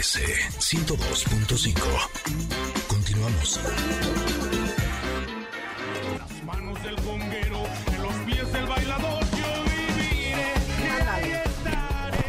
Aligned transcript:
MBS 0.00 0.16
102.5. 0.58 1.76
Continuamos. 2.88 3.60
Las 6.16 6.42
manos 6.44 6.82
del 6.82 6.96
conguero, 6.96 7.64
en 7.94 8.02
los 8.02 8.14
pies 8.24 8.50
del 8.50 8.64
bailador, 8.64 9.22
yo 9.22 9.64
viviré 9.64 10.54
y 10.78 11.06
ahí 11.06 11.32
estaré. 11.44 12.24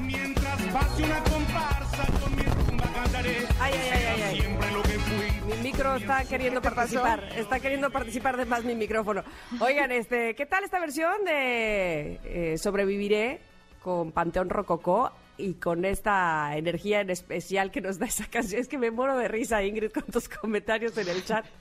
Mientras 0.00 0.62
pase 0.72 1.02
una 1.02 1.22
comparsa, 1.24 2.06
con 2.18 2.34
mi 2.34 2.44
rumba 2.44 2.90
cantaré. 2.94 3.46
Ay, 3.60 3.74
ay, 3.74 3.90
ay, 3.92 4.04
ay, 4.06 4.22
ay. 4.22 4.40
Siempre 4.40 4.70
lo 4.70 4.82
que 4.82 4.98
fui. 4.98 5.54
Mi 5.54 5.62
micro 5.62 5.96
está 5.96 6.24
queriendo 6.24 6.62
participar, 6.62 7.28
está 7.36 7.60
queriendo 7.60 7.90
participar 7.90 8.38
de 8.38 8.46
más 8.46 8.64
mi 8.64 8.74
micrófono. 8.74 9.22
Oigan, 9.60 9.92
este, 9.92 10.34
¿qué 10.34 10.46
tal 10.46 10.64
esta 10.64 10.80
versión 10.80 11.26
de 11.26 12.20
eh, 12.24 12.56
Sobreviviré 12.56 13.42
con 13.82 14.12
Panteón 14.12 14.48
Rococó 14.48 15.12
y 15.36 15.54
con 15.54 15.84
esta 15.84 16.56
energía 16.56 17.00
en 17.00 17.10
especial 17.10 17.70
que 17.70 17.80
nos 17.80 17.98
da 17.98 18.06
esa 18.06 18.26
canción? 18.26 18.60
Es 18.60 18.68
que 18.68 18.78
me 18.78 18.90
muero 18.90 19.16
de 19.16 19.28
risa, 19.28 19.62
Ingrid, 19.62 19.90
con 19.92 20.04
tus 20.04 20.28
comentarios 20.28 20.96
en 20.98 21.08
el 21.08 21.24
chat. 21.24 21.46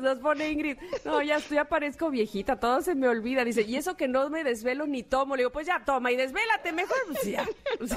Nos 0.00 0.18
pone 0.18 0.50
Ingrid, 0.50 0.78
no, 1.04 1.22
ya, 1.22 1.38
ya 1.38 1.64
parezco 1.64 2.10
viejita, 2.10 2.58
todo 2.58 2.82
se 2.82 2.94
me 2.94 3.08
olvida. 3.08 3.44
Dice, 3.44 3.62
y 3.62 3.76
eso 3.76 3.96
que 3.96 4.08
no 4.08 4.28
me 4.30 4.44
desvelo 4.44 4.86
ni 4.86 5.02
tomo. 5.02 5.36
Le 5.36 5.42
digo, 5.42 5.52
pues 5.52 5.66
ya 5.66 5.82
toma 5.84 6.12
y 6.12 6.16
desvélate 6.16 6.72
mejor. 6.72 6.96
Pues 7.06 7.24
ya, 7.24 7.46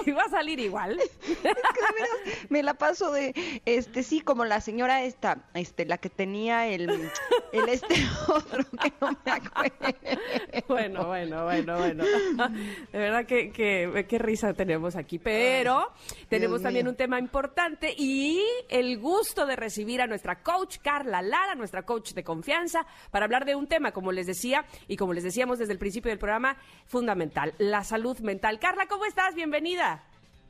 si 0.03 0.11
va 0.11 0.23
a 0.23 0.29
salir 0.29 0.59
igual. 0.59 0.99
Es 0.99 1.09
que 1.17 1.35
de 1.35 1.53
veras 1.53 2.45
me 2.49 2.63
la 2.63 2.73
paso 2.73 3.11
de, 3.11 3.61
este, 3.65 4.03
sí, 4.03 4.21
como 4.21 4.45
la 4.45 4.61
señora 4.61 5.03
esta, 5.03 5.49
este, 5.53 5.85
la 5.85 5.97
que 5.97 6.09
tenía 6.09 6.67
el, 6.67 6.89
el 7.51 7.69
este 7.69 7.95
otro 8.27 8.63
que 8.81 8.93
no 9.01 9.11
me 9.25 9.31
acuerdo. 9.31 9.99
Bueno, 10.67 11.07
bueno, 11.07 11.43
bueno, 11.43 11.77
bueno. 11.77 12.03
De 12.91 12.99
verdad 12.99 13.25
que, 13.25 13.51
que, 13.51 14.05
qué 14.07 14.19
risa 14.19 14.53
tenemos 14.53 14.95
aquí. 14.95 15.19
Pero 15.19 15.91
tenemos 16.27 16.59
Dios 16.59 16.63
también 16.63 16.85
mío. 16.85 16.91
un 16.91 16.97
tema 16.97 17.19
importante 17.19 17.93
y 17.97 18.43
el 18.69 18.99
gusto 18.99 19.45
de 19.45 19.55
recibir 19.55 20.01
a 20.01 20.07
nuestra 20.07 20.41
coach 20.41 20.77
Carla 20.81 21.21
Lara, 21.21 21.55
nuestra 21.55 21.83
coach 21.89 22.13
de 22.13 22.23
confianza, 22.23 22.85
para 23.09 23.25
hablar 23.25 23.45
de 23.45 23.55
un 23.55 23.65
tema, 23.65 23.91
como 23.91 24.11
les 24.11 24.27
decía 24.27 24.63
y 24.87 24.95
como 24.95 25.11
les 25.11 25.23
decíamos 25.23 25.57
desde 25.57 25.73
el 25.73 25.79
principio 25.79 26.11
del 26.11 26.19
programa, 26.19 26.55
fundamental, 26.85 27.55
la 27.57 27.83
salud 27.83 28.19
mental. 28.19 28.59
Carla, 28.59 28.85
¿cómo 28.85 29.05
estás? 29.05 29.33
Bienvenida. 29.33 30.03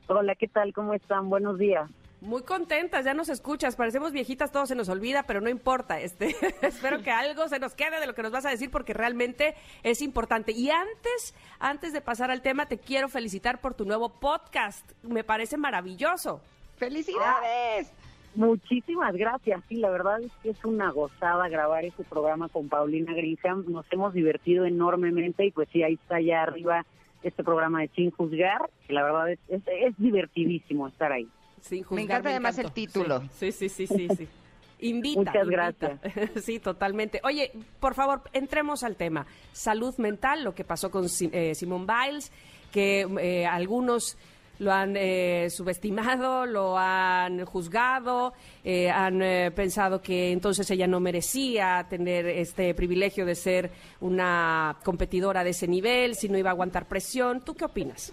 Hola, 0.08 0.34
¿qué 0.34 0.48
tal? 0.48 0.74
¿Cómo 0.74 0.92
están? 0.92 1.30
Buenos 1.30 1.58
días. 1.58 1.90
Muy 2.20 2.42
contentas, 2.42 3.06
ya 3.06 3.14
nos 3.14 3.30
escuchas, 3.30 3.74
parecemos 3.74 4.12
viejitas, 4.12 4.52
todo 4.52 4.66
se 4.66 4.74
nos 4.74 4.90
olvida, 4.90 5.22
pero 5.22 5.40
no 5.40 5.48
importa. 5.48 5.98
Este, 5.98 6.36
espero 6.60 7.02
que 7.02 7.10
algo 7.10 7.48
se 7.48 7.58
nos 7.58 7.74
quede 7.74 8.00
de 8.00 8.06
lo 8.06 8.14
que 8.14 8.22
nos 8.22 8.32
vas 8.32 8.44
a 8.44 8.50
decir 8.50 8.70
porque 8.70 8.92
realmente 8.92 9.54
es 9.82 10.02
importante. 10.02 10.52
Y 10.52 10.68
antes, 10.68 11.34
antes 11.58 11.94
de 11.94 12.02
pasar 12.02 12.30
al 12.30 12.42
tema, 12.42 12.66
te 12.66 12.76
quiero 12.76 13.08
felicitar 13.08 13.62
por 13.62 13.72
tu 13.72 13.86
nuevo 13.86 14.10
podcast. 14.10 14.84
Me 15.02 15.24
parece 15.24 15.56
maravilloso. 15.56 16.42
¡Felicidades! 16.76 17.90
Muchísimas 18.34 19.14
gracias. 19.14 19.60
Sí, 19.68 19.76
la 19.76 19.90
verdad 19.90 20.20
es 20.22 20.30
que 20.42 20.50
es 20.50 20.64
una 20.64 20.90
gozada 20.90 21.48
grabar 21.48 21.84
este 21.84 22.04
programa 22.04 22.48
con 22.48 22.68
Paulina 22.68 23.12
Grisham. 23.12 23.64
Nos 23.68 23.84
hemos 23.90 24.14
divertido 24.14 24.64
enormemente 24.64 25.44
y 25.44 25.50
pues 25.50 25.68
sí, 25.72 25.82
ahí 25.82 25.94
está 25.94 26.20
ya 26.20 26.42
arriba 26.42 26.86
este 27.22 27.42
programa 27.44 27.80
de 27.82 27.88
Sin 27.88 28.10
Juzgar, 28.12 28.70
que 28.86 28.92
la 28.94 29.02
verdad 29.02 29.30
es, 29.32 29.38
es, 29.48 29.62
es 29.66 29.94
divertidísimo 29.98 30.88
estar 30.88 31.12
ahí. 31.12 31.28
Sin 31.60 31.78
Me 31.80 31.84
juzgar, 31.84 32.04
encanta 32.04 32.28
además 32.30 32.58
el 32.58 32.72
título. 32.72 33.22
Sí, 33.32 33.52
sí, 33.52 33.68
sí, 33.68 33.86
sí, 33.86 34.08
sí. 34.16 34.28
Invita. 34.82 35.20
Muchas 35.20 35.44
invita. 35.44 35.98
Sí, 36.40 36.58
totalmente. 36.58 37.20
Oye, 37.24 37.52
por 37.80 37.94
favor, 37.94 38.22
entremos 38.32 38.82
al 38.82 38.96
tema. 38.96 39.26
Salud 39.52 39.94
mental, 39.98 40.42
lo 40.42 40.54
que 40.54 40.64
pasó 40.64 40.90
con 40.90 41.08
Si- 41.10 41.28
eh, 41.34 41.54
Simone 41.54 41.84
Biles, 41.86 42.32
que 42.72 43.06
eh, 43.20 43.44
algunos 43.44 44.16
lo 44.60 44.72
han 44.72 44.94
eh, 44.96 45.48
subestimado, 45.50 46.46
lo 46.46 46.76
han 46.78 47.44
juzgado, 47.46 48.34
eh, 48.62 48.90
han 48.90 49.22
eh, 49.22 49.50
pensado 49.50 50.02
que 50.02 50.32
entonces 50.32 50.70
ella 50.70 50.86
no 50.86 51.00
merecía 51.00 51.86
tener 51.88 52.26
este 52.26 52.74
privilegio 52.74 53.24
de 53.24 53.34
ser 53.34 53.70
una 54.00 54.76
competidora 54.84 55.42
de 55.44 55.50
ese 55.50 55.66
nivel, 55.66 56.14
si 56.14 56.28
no 56.28 56.36
iba 56.36 56.50
a 56.50 56.52
aguantar 56.52 56.86
presión. 56.86 57.42
¿Tú 57.42 57.54
qué 57.54 57.64
opinas? 57.64 58.12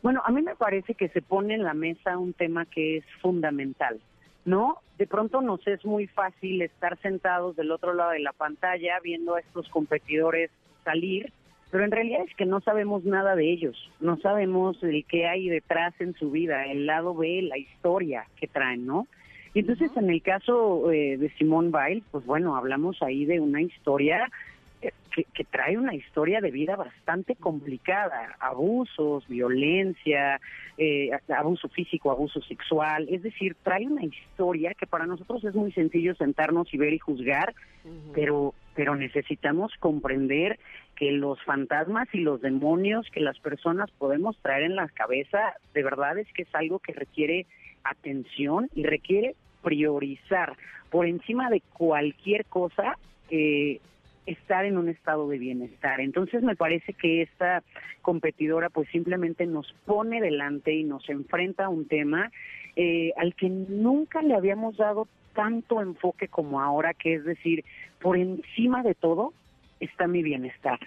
Bueno, 0.00 0.22
a 0.24 0.30
mí 0.30 0.42
me 0.42 0.54
parece 0.54 0.94
que 0.94 1.08
se 1.08 1.22
pone 1.22 1.54
en 1.54 1.64
la 1.64 1.74
mesa 1.74 2.18
un 2.18 2.32
tema 2.32 2.64
que 2.64 2.98
es 2.98 3.04
fundamental, 3.20 4.00
¿no? 4.44 4.78
De 4.96 5.08
pronto 5.08 5.42
nos 5.42 5.66
es 5.66 5.84
muy 5.84 6.06
fácil 6.06 6.62
estar 6.62 6.96
sentados 6.98 7.56
del 7.56 7.72
otro 7.72 7.94
lado 7.94 8.12
de 8.12 8.20
la 8.20 8.32
pantalla 8.32 9.00
viendo 9.02 9.34
a 9.34 9.40
estos 9.40 9.68
competidores 9.68 10.50
salir, 10.84 11.32
pero 11.72 11.86
en 11.86 11.90
realidad 11.90 12.20
es 12.28 12.36
que 12.36 12.44
no 12.44 12.60
sabemos 12.60 13.02
nada 13.04 13.34
de 13.34 13.50
ellos, 13.50 13.90
no 13.98 14.18
sabemos 14.18 14.76
el 14.82 15.06
qué 15.06 15.26
hay 15.26 15.48
detrás 15.48 15.94
en 16.00 16.14
su 16.14 16.30
vida, 16.30 16.66
el 16.66 16.84
lado 16.84 17.14
B, 17.14 17.40
la 17.40 17.56
historia 17.56 18.26
que 18.36 18.46
traen, 18.46 18.86
¿no? 18.86 19.08
Y 19.54 19.60
entonces 19.60 19.90
en 19.96 20.10
el 20.10 20.20
caso 20.20 20.92
eh, 20.92 21.16
de 21.16 21.30
Simone 21.30 21.70
Biles, 21.70 22.04
pues 22.10 22.26
bueno, 22.26 22.56
hablamos 22.56 23.02
ahí 23.02 23.24
de 23.24 23.40
una 23.40 23.62
historia 23.62 24.30
eh, 24.82 24.90
que, 25.14 25.24
que 25.24 25.44
trae 25.44 25.78
una 25.78 25.94
historia 25.94 26.42
de 26.42 26.50
vida 26.50 26.76
bastante 26.76 27.36
complicada, 27.36 28.36
abusos, 28.38 29.26
violencia, 29.26 30.42
eh, 30.76 31.08
abuso 31.34 31.70
físico, 31.70 32.10
abuso 32.10 32.42
sexual, 32.42 33.06
es 33.08 33.22
decir, 33.22 33.56
trae 33.62 33.86
una 33.86 34.04
historia 34.04 34.74
que 34.74 34.86
para 34.86 35.06
nosotros 35.06 35.42
es 35.42 35.54
muy 35.54 35.72
sencillo 35.72 36.14
sentarnos 36.16 36.72
y 36.74 36.76
ver 36.76 36.92
y 36.92 36.98
juzgar, 36.98 37.54
pero 38.12 38.52
pero 38.74 38.96
necesitamos 38.96 39.72
comprender 39.78 40.58
que 40.96 41.12
los 41.12 41.42
fantasmas 41.42 42.08
y 42.12 42.18
los 42.18 42.40
demonios 42.40 43.08
que 43.10 43.20
las 43.20 43.38
personas 43.38 43.90
podemos 43.92 44.36
traer 44.38 44.64
en 44.64 44.76
la 44.76 44.88
cabeza, 44.88 45.54
de 45.74 45.82
verdad 45.82 46.18
es 46.18 46.32
que 46.32 46.42
es 46.42 46.54
algo 46.54 46.78
que 46.78 46.92
requiere 46.92 47.46
atención 47.84 48.68
y 48.74 48.84
requiere 48.84 49.34
priorizar 49.62 50.56
por 50.90 51.06
encima 51.06 51.50
de 51.50 51.62
cualquier 51.72 52.44
cosa 52.46 52.98
eh, 53.30 53.80
estar 54.26 54.64
en 54.64 54.78
un 54.78 54.88
estado 54.88 55.28
de 55.28 55.38
bienestar. 55.38 56.00
Entonces 56.00 56.42
me 56.42 56.54
parece 56.54 56.92
que 56.92 57.22
esta 57.22 57.62
competidora 58.02 58.68
pues 58.70 58.88
simplemente 58.90 59.46
nos 59.46 59.72
pone 59.86 60.20
delante 60.20 60.72
y 60.72 60.84
nos 60.84 61.08
enfrenta 61.08 61.64
a 61.64 61.68
un 61.68 61.86
tema 61.88 62.30
eh, 62.76 63.12
al 63.16 63.34
que 63.34 63.48
nunca 63.48 64.22
le 64.22 64.34
habíamos 64.34 64.76
dado 64.76 65.08
tanto 65.34 65.80
enfoque 65.80 66.28
como 66.28 66.60
ahora, 66.60 66.94
que 66.94 67.14
es 67.14 67.24
decir, 67.24 67.64
por 68.02 68.18
encima 68.18 68.82
de 68.82 68.94
todo 68.94 69.32
está 69.80 70.06
mi 70.06 70.22
bienestar. 70.22 70.78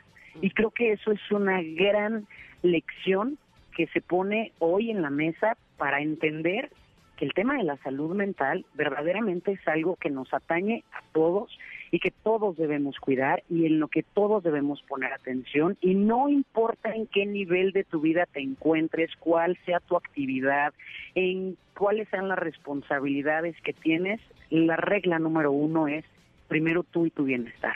Y 0.41 0.51
creo 0.51 0.71
que 0.71 0.91
eso 0.91 1.11
es 1.11 1.31
una 1.31 1.61
gran 1.63 2.27
lección 2.61 3.37
que 3.75 3.87
se 3.87 4.01
pone 4.01 4.51
hoy 4.59 4.91
en 4.91 5.01
la 5.01 5.09
mesa 5.09 5.57
para 5.77 6.01
entender 6.01 6.69
que 7.17 7.25
el 7.25 7.33
tema 7.33 7.55
de 7.55 7.63
la 7.63 7.77
salud 7.77 8.13
mental 8.13 8.65
verdaderamente 8.73 9.53
es 9.53 9.67
algo 9.67 9.95
que 9.95 10.09
nos 10.09 10.33
atañe 10.33 10.83
a 10.91 11.01
todos 11.13 11.57
y 11.91 11.99
que 11.99 12.11
todos 12.11 12.57
debemos 12.57 12.97
cuidar 12.99 13.43
y 13.49 13.65
en 13.65 13.79
lo 13.79 13.87
que 13.87 14.03
todos 14.03 14.43
debemos 14.43 14.81
poner 14.81 15.13
atención 15.13 15.77
y 15.79 15.95
no 15.95 16.27
importa 16.27 16.93
en 16.93 17.07
qué 17.07 17.25
nivel 17.25 17.71
de 17.71 17.85
tu 17.85 18.01
vida 18.01 18.25
te 18.25 18.41
encuentres, 18.41 19.15
cuál 19.17 19.57
sea 19.65 19.79
tu 19.79 19.95
actividad, 19.95 20.73
en 21.13 21.55
cuáles 21.77 22.09
sean 22.09 22.27
las 22.27 22.39
responsabilidades 22.39 23.55
que 23.61 23.71
tienes, 23.71 24.19
la 24.49 24.75
regla 24.75 25.19
número 25.19 25.53
uno 25.53 25.87
es 25.87 26.03
primero 26.47 26.83
tú 26.83 27.05
y 27.05 27.11
tu 27.11 27.23
bienestar. 27.23 27.75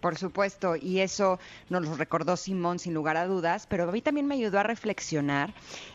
Por 0.00 0.16
supuesto, 0.16 0.76
y 0.76 1.00
eso 1.00 1.40
nos 1.68 1.82
lo 1.82 1.96
recordó 1.96 2.36
Simón 2.36 2.78
sin 2.78 2.94
lugar 2.94 3.16
a 3.16 3.26
dudas, 3.26 3.66
pero 3.66 3.88
a 3.88 3.92
mí 3.92 4.02
también 4.02 4.26
me 4.26 4.36
ayudó 4.36 4.60
a 4.60 4.62
reflexionar 4.62 5.52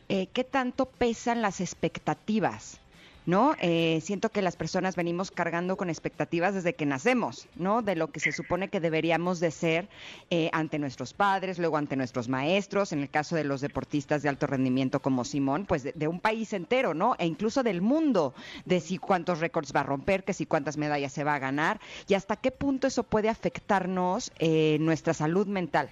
eh, 0.10 0.28
qué 0.34 0.44
tanto 0.44 0.86
pesan 0.86 1.42
las 1.42 1.62
expectativas. 1.62 2.81
¿No? 3.28 3.56
Eh, 3.62 4.00
siento 4.02 4.30
que 4.30 4.42
las 4.42 4.56
personas 4.56 4.96
venimos 4.96 5.30
cargando 5.30 5.78
con 5.78 5.92
expectativas 5.92 6.56
desde 6.56 6.74
que 6.74 6.88
nacemos, 6.88 7.48
¿no? 7.56 7.84
De 7.84 7.96
lo 7.96 8.08
que 8.08 8.20
se 8.20 8.32
supone 8.32 8.70
que 8.70 8.80
deberíamos 8.80 9.40
de 9.40 9.52
ser 9.52 9.90
eh, 10.32 10.50
ante 10.54 10.80
nuestros 10.80 11.14
padres, 11.14 11.60
luego 11.60 11.78
ante 11.78 11.96
nuestros 11.96 12.30
maestros, 12.30 12.94
en 12.94 13.00
el 13.00 13.10
caso 13.12 13.36
de 13.36 13.44
los 13.44 13.62
deportistas 13.62 14.24
de 14.24 14.30
alto 14.30 14.48
rendimiento 14.48 15.02
como 15.02 15.24
Simón, 15.24 15.68
pues 15.68 15.84
de, 15.84 15.92
de 15.94 16.08
un 16.08 16.20
país 16.20 16.52
entero, 16.54 16.96
¿no? 16.96 17.16
E 17.20 17.28
incluso 17.28 17.62
del 17.62 17.82
mundo, 17.82 18.34
de 18.66 18.80
si 18.80 18.98
cuántos 18.98 19.40
récords 19.40 19.72
va 19.76 19.82
a 19.82 19.84
romper, 19.84 20.24
que 20.24 20.34
si 20.34 20.48
cuántas 20.48 20.78
medallas 20.78 21.14
se 21.14 21.24
va 21.24 21.36
a 21.36 21.40
ganar, 21.40 21.80
y 22.08 22.16
hasta 22.16 22.38
qué 22.38 22.50
punto 22.50 22.88
eso 22.88 23.04
puede 23.04 23.30
afectarnos 23.30 24.32
eh, 24.40 24.78
nuestra 24.80 25.14
salud 25.14 25.46
mental. 25.46 25.90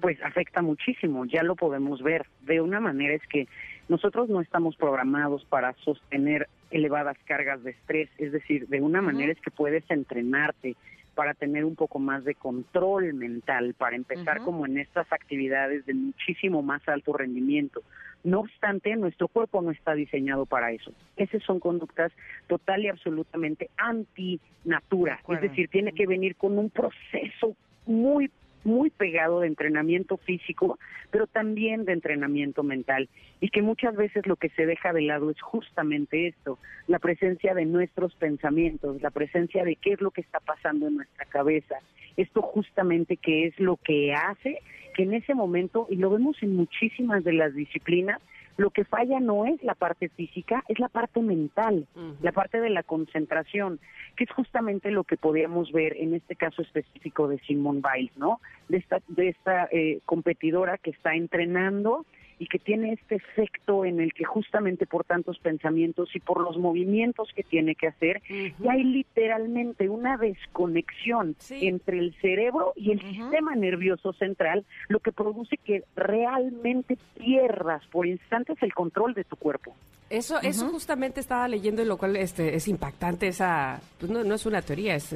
pues 0.00 0.22
afecta 0.22 0.62
muchísimo, 0.62 1.24
ya 1.26 1.42
lo 1.42 1.56
podemos 1.56 2.02
ver. 2.02 2.26
De 2.42 2.60
una 2.60 2.80
manera 2.80 3.14
es 3.14 3.26
que 3.28 3.48
nosotros 3.90 4.28
no 4.28 4.40
estamos 4.40 4.76
programados 4.76 5.44
para 5.46 5.74
sostener 5.84 6.48
elevadas 6.70 7.16
cargas 7.24 7.62
de 7.64 7.72
estrés, 7.72 8.08
es 8.18 8.30
decir, 8.30 8.68
de 8.68 8.80
una 8.80 9.02
manera 9.02 9.32
es 9.32 9.40
que 9.40 9.50
puedes 9.50 9.82
entrenarte 9.90 10.76
para 11.16 11.34
tener 11.34 11.64
un 11.64 11.74
poco 11.74 11.98
más 11.98 12.22
de 12.22 12.36
control 12.36 13.12
mental, 13.14 13.74
para 13.76 13.96
empezar 13.96 14.42
como 14.42 14.64
en 14.64 14.78
estas 14.78 15.12
actividades 15.12 15.84
de 15.86 15.94
muchísimo 15.94 16.62
más 16.62 16.88
alto 16.88 17.12
rendimiento. 17.12 17.82
No 18.22 18.40
obstante, 18.40 18.94
nuestro 18.94 19.26
cuerpo 19.26 19.60
no 19.60 19.72
está 19.72 19.94
diseñado 19.94 20.46
para 20.46 20.70
eso. 20.70 20.92
Esas 21.16 21.42
son 21.42 21.58
conductas 21.58 22.12
total 22.46 22.84
y 22.84 22.88
absolutamente 22.88 23.70
anti-natura. 23.76 25.20
Es 25.28 25.40
decir, 25.40 25.68
tiene 25.68 25.92
que 25.92 26.06
venir 26.06 26.36
con 26.36 26.56
un 26.58 26.70
proceso 26.70 27.56
muy 27.86 28.30
muy 28.64 28.90
pegado 28.90 29.40
de 29.40 29.46
entrenamiento 29.46 30.16
físico, 30.16 30.78
pero 31.10 31.26
también 31.26 31.84
de 31.84 31.92
entrenamiento 31.92 32.62
mental. 32.62 33.08
Y 33.40 33.50
que 33.50 33.62
muchas 33.62 33.96
veces 33.96 34.26
lo 34.26 34.36
que 34.36 34.50
se 34.50 34.66
deja 34.66 34.92
de 34.92 35.02
lado 35.02 35.30
es 35.30 35.40
justamente 35.40 36.28
esto, 36.28 36.58
la 36.86 36.98
presencia 36.98 37.54
de 37.54 37.64
nuestros 37.64 38.14
pensamientos, 38.14 39.00
la 39.02 39.10
presencia 39.10 39.64
de 39.64 39.76
qué 39.76 39.92
es 39.92 40.00
lo 40.00 40.10
que 40.10 40.20
está 40.20 40.40
pasando 40.40 40.88
en 40.88 40.96
nuestra 40.96 41.24
cabeza. 41.26 41.76
Esto 42.16 42.42
justamente 42.42 43.16
que 43.16 43.46
es 43.46 43.58
lo 43.58 43.76
que 43.76 44.12
hace 44.12 44.58
que 44.94 45.04
en 45.04 45.14
ese 45.14 45.34
momento, 45.34 45.86
y 45.88 45.96
lo 45.96 46.10
vemos 46.10 46.36
en 46.42 46.56
muchísimas 46.56 47.24
de 47.24 47.32
las 47.32 47.54
disciplinas, 47.54 48.20
lo 48.60 48.68
que 48.68 48.84
falla 48.84 49.20
no 49.20 49.46
es 49.46 49.62
la 49.62 49.74
parte 49.74 50.10
física, 50.10 50.62
es 50.68 50.78
la 50.78 50.88
parte 50.88 51.22
mental, 51.22 51.86
la 52.20 52.30
parte 52.30 52.60
de 52.60 52.68
la 52.68 52.82
concentración, 52.82 53.80
que 54.16 54.24
es 54.24 54.30
justamente 54.32 54.90
lo 54.90 55.04
que 55.04 55.16
podíamos 55.16 55.72
ver 55.72 55.96
en 55.96 56.12
este 56.12 56.36
caso 56.36 56.60
específico 56.60 57.26
de 57.26 57.38
Simone 57.38 57.80
Biles, 57.80 58.14
¿no? 58.18 58.38
De 58.68 58.76
esta, 58.76 59.00
de 59.08 59.28
esta 59.30 59.66
eh, 59.72 60.00
competidora 60.04 60.76
que 60.76 60.90
está 60.90 61.14
entrenando 61.14 62.04
y 62.40 62.46
que 62.46 62.58
tiene 62.58 62.94
este 62.94 63.16
efecto 63.16 63.84
en 63.84 64.00
el 64.00 64.14
que 64.14 64.24
justamente 64.24 64.86
por 64.86 65.04
tantos 65.04 65.38
pensamientos 65.38 66.16
y 66.16 66.20
por 66.20 66.40
los 66.40 66.56
movimientos 66.56 67.30
que 67.36 67.42
tiene 67.42 67.74
que 67.74 67.86
hacer, 67.86 68.22
y 68.28 68.66
hay 68.66 68.82
literalmente 68.82 69.90
una 69.90 70.16
desconexión 70.16 71.36
entre 71.50 71.98
el 71.98 72.14
cerebro 72.14 72.72
y 72.76 72.92
el 72.92 73.00
sistema 73.02 73.54
nervioso 73.54 74.14
central, 74.14 74.64
lo 74.88 75.00
que 75.00 75.12
produce 75.12 75.58
que 75.58 75.84
realmente 75.94 76.96
pierdas 77.18 77.86
por 77.88 78.06
instantes 78.06 78.56
el 78.62 78.72
control 78.72 79.12
de 79.12 79.24
tu 79.24 79.36
cuerpo. 79.36 79.76
Eso, 80.10 80.40
eso 80.42 80.68
justamente 80.70 81.20
estaba 81.20 81.46
leyendo 81.46 81.82
y 81.82 81.84
lo 81.84 81.96
cual 81.96 82.16
este, 82.16 82.56
es 82.56 82.66
impactante 82.66 83.28
esa, 83.28 83.80
pues 83.96 84.10
no, 84.10 84.24
no 84.24 84.34
es 84.34 84.44
una 84.44 84.60
teoría, 84.60 84.96
es, 84.96 85.14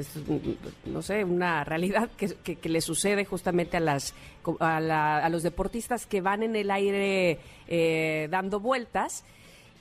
no 0.84 1.02
sé, 1.02 1.24
una 1.24 1.64
realidad 1.64 2.08
que, 2.16 2.28
que, 2.36 2.68
le 2.68 2.80
sucede 2.80 3.24
justamente 3.24 3.76
a 3.76 3.80
las 3.80 4.14
a, 4.60 5.28
los 5.30 5.42
deportistas 5.42 6.06
que 6.06 6.20
van 6.20 6.44
en 6.44 6.54
el 6.54 6.70
aire 6.70 7.40
eh, 7.66 8.28
dando 8.30 8.60
vueltas, 8.60 9.24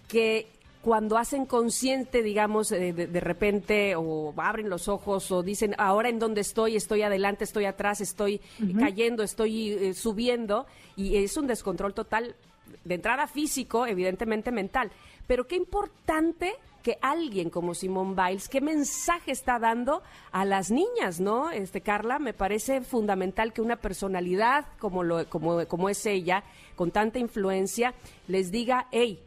que 0.08 0.48
cuando 0.84 1.18
hacen 1.18 1.46
consciente, 1.46 2.22
digamos, 2.22 2.74
eh, 2.74 2.92
de, 2.92 3.20
repente, 3.22 3.96
o 3.96 4.34
abren 4.36 4.70
los 4.70 4.90
ojos, 4.90 5.32
o 5.32 5.42
dicen, 5.42 5.76
ahora 5.78 6.10
en 6.10 6.20
dónde 6.20 6.42
estoy, 6.42 6.76
estoy 6.76 7.04
adelante, 7.04 7.46
estoy 7.46 7.64
atrás, 7.64 8.02
estoy 8.02 8.42
cayendo, 8.78 9.24
estoy 9.24 9.72
eh, 9.72 9.94
subiendo, 9.94 10.66
y 10.98 11.16
es 11.24 11.38
un 11.38 11.48
descontrol 11.48 11.94
total 11.94 12.36
de 12.84 12.96
entrada 12.96 13.28
físico, 13.28 13.88
evidentemente 13.88 14.52
mental. 14.52 14.92
Pero 15.26 15.48
qué 15.48 15.56
importante 15.56 16.54
que 16.84 16.98
alguien 17.02 17.50
como 17.50 17.74
Simone 17.74 18.14
Biles, 18.14 18.50
qué 18.50 18.60
mensaje 18.60 19.32
está 19.32 19.60
dando 19.60 20.04
a 20.34 20.44
las 20.44 20.70
niñas, 20.70 21.22
¿no? 21.22 21.50
Este 21.50 21.80
Carla, 21.80 22.20
me 22.20 22.34
parece 22.34 22.82
fundamental 22.82 23.54
que 23.54 23.62
una 23.62 23.78
personalidad 23.78 24.66
como 24.80 25.02
lo 25.02 25.30
como 25.30 25.66
como 25.66 25.88
es 25.88 26.06
ella, 26.06 26.44
con 26.76 26.92
tanta 26.92 27.20
influencia, 27.20 27.94
les 28.28 28.52
diga, 28.52 28.88
hey, 28.92 29.24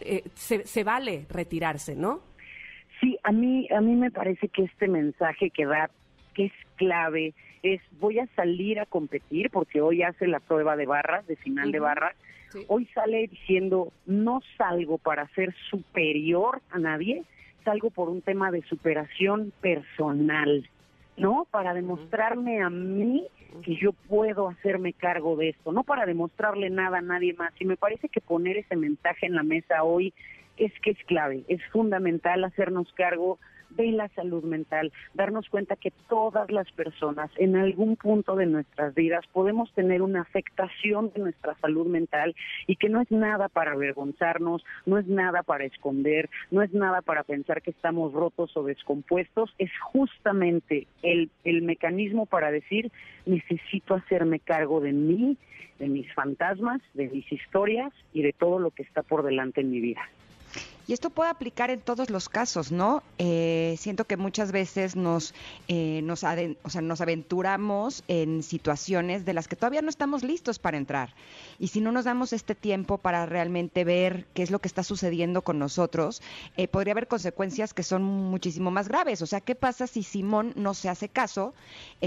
eh, 0.00 0.24
se, 0.34 0.66
se 0.66 0.84
vale 0.84 1.26
retirarse, 1.30 1.94
¿no? 1.94 2.20
Sí, 3.00 3.18
a 3.22 3.32
mí 3.32 3.66
a 3.70 3.80
mí 3.80 3.94
me 3.94 4.10
parece 4.10 4.48
que 4.48 4.64
este 4.64 4.88
mensaje 4.88 5.50
que 5.50 5.64
da 5.64 5.90
que 6.34 6.46
es 6.46 6.52
clave 6.76 7.34
es 7.62 7.80
voy 7.98 8.18
a 8.18 8.26
salir 8.36 8.80
a 8.80 8.86
competir 8.86 9.50
porque 9.50 9.80
hoy 9.80 10.02
hace 10.02 10.26
la 10.26 10.40
prueba 10.40 10.76
de 10.76 10.86
barras, 10.86 11.26
de 11.26 11.36
final 11.36 11.72
de 11.72 11.80
barras. 11.80 12.14
Hoy 12.66 12.86
sale 12.94 13.28
diciendo 13.28 13.92
no 14.06 14.40
salgo 14.58 14.98
para 14.98 15.28
ser 15.28 15.54
superior 15.70 16.60
a 16.70 16.78
nadie, 16.78 17.22
salgo 17.64 17.90
por 17.90 18.08
un 18.08 18.22
tema 18.22 18.50
de 18.50 18.62
superación 18.62 19.52
personal, 19.60 20.68
¿no? 21.20 21.46
Para 21.50 21.74
demostrarme 21.74 22.62
a 22.62 22.70
mí 22.70 23.26
que 23.62 23.76
yo 23.76 23.92
puedo 23.92 24.48
hacerme 24.48 24.92
cargo 24.92 25.36
de 25.36 25.50
esto, 25.50 25.72
no 25.72 25.84
para 25.84 26.06
demostrarle 26.06 26.70
nada 26.70 26.98
a 26.98 27.02
nadie 27.02 27.34
más. 27.34 27.52
Y 27.60 27.64
me 27.64 27.76
parece 27.76 28.08
que 28.08 28.20
poner 28.20 28.56
ese 28.56 28.76
mensaje 28.76 29.26
en 29.26 29.34
la 29.34 29.42
mesa 29.42 29.82
hoy 29.82 30.14
es 30.56 30.72
que 30.80 30.90
es 30.90 30.98
clave, 31.04 31.42
es 31.48 31.60
fundamental 31.72 32.44
hacernos 32.44 32.92
cargo 32.94 33.38
de 33.70 33.92
la 33.92 34.08
salud 34.08 34.44
mental, 34.44 34.92
darnos 35.14 35.48
cuenta 35.48 35.76
que 35.76 35.92
todas 36.08 36.50
las 36.50 36.70
personas 36.72 37.30
en 37.36 37.56
algún 37.56 37.96
punto 37.96 38.36
de 38.36 38.46
nuestras 38.46 38.94
vidas 38.94 39.24
podemos 39.32 39.72
tener 39.72 40.02
una 40.02 40.22
afectación 40.22 41.10
de 41.14 41.20
nuestra 41.20 41.56
salud 41.60 41.86
mental 41.86 42.34
y 42.66 42.76
que 42.76 42.88
no 42.88 43.00
es 43.00 43.10
nada 43.10 43.48
para 43.48 43.72
avergonzarnos, 43.72 44.64
no 44.86 44.98
es 44.98 45.06
nada 45.06 45.42
para 45.42 45.64
esconder, 45.64 46.28
no 46.50 46.62
es 46.62 46.72
nada 46.72 47.02
para 47.02 47.22
pensar 47.22 47.62
que 47.62 47.70
estamos 47.70 48.12
rotos 48.12 48.56
o 48.56 48.62
descompuestos, 48.62 49.54
es 49.58 49.70
justamente 49.80 50.86
el, 51.02 51.30
el 51.44 51.62
mecanismo 51.62 52.26
para 52.26 52.50
decir 52.50 52.90
necesito 53.26 53.94
hacerme 53.94 54.40
cargo 54.40 54.80
de 54.80 54.92
mí, 54.92 55.36
de 55.78 55.88
mis 55.88 56.12
fantasmas, 56.14 56.80
de 56.94 57.08
mis 57.08 57.30
historias 57.32 57.92
y 58.12 58.22
de 58.22 58.32
todo 58.32 58.58
lo 58.58 58.70
que 58.70 58.82
está 58.82 59.02
por 59.02 59.22
delante 59.22 59.60
en 59.62 59.70
mi 59.70 59.80
vida. 59.80 60.02
Y 60.86 60.92
esto 60.92 61.10
puede 61.10 61.30
aplicar 61.30 61.70
en 61.70 61.80
todos 61.80 62.10
los 62.10 62.28
casos, 62.28 62.72
¿no? 62.72 63.02
Eh, 63.18 63.76
siento 63.78 64.04
que 64.06 64.16
muchas 64.16 64.50
veces 64.52 64.96
nos, 64.96 65.34
eh, 65.68 66.00
nos, 66.02 66.24
o 66.24 66.70
sea, 66.70 66.80
nos 66.80 67.00
aventuramos 67.00 68.02
en 68.08 68.42
situaciones 68.42 69.24
de 69.24 69.34
las 69.34 69.46
que 69.46 69.56
todavía 69.56 69.82
no 69.82 69.88
estamos 69.88 70.22
listos 70.24 70.58
para 70.58 70.76
entrar. 70.76 71.14
Y 71.58 71.68
si 71.68 71.80
no 71.80 71.92
nos 71.92 72.04
damos 72.04 72.32
este 72.32 72.54
tiempo 72.54 72.98
para 72.98 73.26
realmente 73.26 73.84
ver 73.84 74.26
qué 74.34 74.42
es 74.42 74.50
lo 74.50 74.58
que 74.58 74.68
está 74.68 74.82
sucediendo 74.82 75.42
con 75.42 75.58
nosotros, 75.58 76.22
eh, 76.56 76.66
podría 76.66 76.92
haber 76.92 77.08
consecuencias 77.08 77.72
que 77.74 77.82
son 77.82 78.02
muchísimo 78.02 78.70
más 78.70 78.88
graves. 78.88 79.22
O 79.22 79.26
sea, 79.26 79.40
¿qué 79.40 79.54
pasa 79.54 79.86
si 79.86 80.02
Simón 80.02 80.52
no 80.56 80.74
se 80.74 80.88
hace 80.88 81.08
caso, 81.08 81.54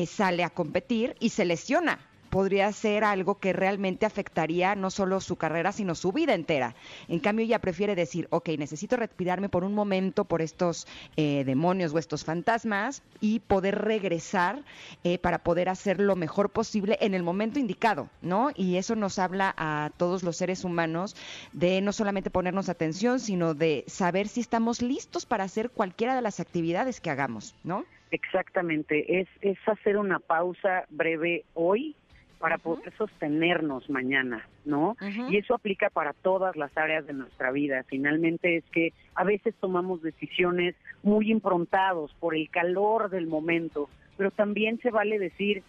sale 0.08 0.44
a 0.44 0.50
competir 0.50 1.16
y 1.20 1.30
se 1.30 1.46
lesiona? 1.46 2.00
Podría 2.34 2.72
ser 2.72 3.04
algo 3.04 3.38
que 3.38 3.54
realmente 3.54 4.08
afectaría 4.08 4.74
no 4.74 4.90
solo 4.90 5.22
su 5.22 5.36
carrera, 5.36 5.72
sino 5.72 5.94
su 5.94 6.12
vida 6.12 6.34
entera. 6.34 6.74
En 7.08 7.20
cambio, 7.20 7.46
ella 7.46 7.60
prefiere 7.60 7.94
decir, 7.94 8.28
ok, 8.32 8.50
necesito 8.58 8.96
retirarme 8.96 9.50
por 9.50 9.64
un 9.64 9.76
momento 9.76 10.26
por 10.26 10.42
estos 10.42 10.88
eh, 11.16 11.44
demonios 11.46 11.94
o 11.94 12.00
estos 12.00 12.26
fantasmas 12.26 13.04
y 13.22 13.42
poder 13.42 13.84
regresar 13.84 14.64
eh, 15.04 15.20
para 15.20 15.44
poder 15.44 15.70
hacer 15.70 16.00
lo 16.00 16.16
mejor 16.16 16.50
posible 16.50 16.98
en 17.02 17.14
el 17.14 17.22
momento 17.22 17.60
indicado, 17.60 18.10
¿no? 18.24 18.50
Y 18.56 18.78
eso 18.78 18.96
nos 18.96 19.20
habla 19.20 19.54
a 19.56 19.92
todos 19.98 20.24
los 20.24 20.36
seres 20.36 20.64
humanos 20.64 21.16
de 21.52 21.82
no 21.82 21.94
solamente 21.94 22.32
ponernos 22.32 22.68
atención, 22.68 23.20
sino 23.20 23.54
de 23.54 23.84
saber 23.86 24.28
si 24.28 24.42
estamos 24.42 24.82
listos 24.82 25.28
para 25.28 25.44
hacer 25.44 25.70
cualquiera 25.70 26.16
de 26.16 26.24
las 26.24 26.40
actividades 26.40 27.00
que 27.00 27.12
hagamos, 27.12 27.54
¿no? 27.64 27.86
Exactamente, 28.10 29.22
es, 29.22 29.28
es 29.42 29.58
hacer 29.68 29.98
una 29.98 30.18
pausa 30.18 30.86
breve 30.90 31.46
hoy 31.54 31.96
para 32.44 32.58
poder 32.58 32.92
sostenernos 32.98 33.90
mañana, 33.90 34.46
¿no? 34.66 34.98
Y 35.30 35.38
eso 35.38 35.56
aplica 35.56 35.90
para 35.90 36.12
todas 36.12 36.58
las 36.58 36.78
áreas 36.78 37.08
de 37.08 37.14
nuestra 37.14 37.52
vida. 37.54 37.86
Finalmente 37.88 38.58
es 38.58 38.66
que 38.66 38.92
a 39.16 39.24
veces 39.24 39.56
tomamos 39.62 40.02
decisiones 40.02 40.76
muy 41.04 41.32
improntados 41.32 42.14
por 42.20 42.36
el 42.36 42.50
calor 42.50 43.10
del 43.10 43.28
momento, 43.28 43.90
pero 44.18 44.30
también 44.30 44.78
se 44.82 44.92
vale 44.92 45.20
decir 45.20 45.64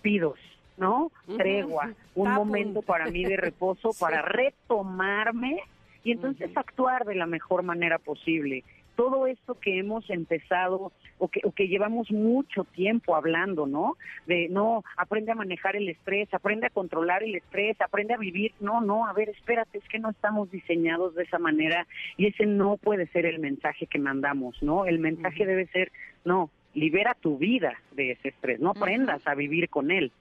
pidos, 0.00 0.38
¿no? 0.78 1.12
Tregua, 1.36 1.92
un 2.14 2.32
momento 2.32 2.80
para 2.80 3.10
mí 3.10 3.22
de 3.22 3.36
reposo, 3.36 3.90
para 4.00 4.22
retomarme 4.22 5.60
y 6.02 6.12
entonces 6.12 6.50
actuar 6.56 7.04
de 7.04 7.16
la 7.16 7.26
mejor 7.26 7.62
manera 7.62 7.98
posible 7.98 8.64
todo 8.96 9.26
esto 9.26 9.54
que 9.54 9.78
hemos 9.78 10.08
empezado 10.10 10.92
o 11.18 11.28
que, 11.28 11.40
o 11.44 11.52
que 11.52 11.68
llevamos 11.68 12.10
mucho 12.10 12.64
tiempo 12.64 13.14
hablando, 13.14 13.66
¿no? 13.66 13.96
De 14.26 14.48
no, 14.48 14.82
aprende 14.96 15.32
a 15.32 15.36
manejar 15.36 15.76
el 15.76 15.88
estrés, 15.88 16.32
aprende 16.34 16.66
a 16.66 16.70
controlar 16.70 17.22
el 17.22 17.34
estrés, 17.34 17.80
aprende 17.80 18.14
a 18.14 18.18
vivir. 18.18 18.52
No, 18.60 18.80
no, 18.80 19.06
a 19.06 19.12
ver, 19.12 19.28
espérate, 19.28 19.78
es 19.78 19.88
que 19.88 19.98
no 19.98 20.10
estamos 20.10 20.50
diseñados 20.50 21.14
de 21.14 21.24
esa 21.24 21.38
manera 21.38 21.86
y 22.16 22.26
ese 22.26 22.46
no 22.46 22.76
puede 22.78 23.06
ser 23.08 23.26
el 23.26 23.38
mensaje 23.38 23.86
que 23.86 23.98
mandamos, 23.98 24.60
¿no? 24.62 24.86
El 24.86 24.98
mensaje 24.98 25.46
debe 25.46 25.66
ser, 25.68 25.92
no, 26.24 26.50
libera 26.74 27.14
tu 27.20 27.38
vida 27.38 27.74
de 27.92 28.12
ese 28.12 28.28
estrés, 28.28 28.60
no 28.60 28.70
aprendas 28.70 29.26
a 29.26 29.34
vivir 29.34 29.68
con 29.68 29.90
él. 29.90 30.12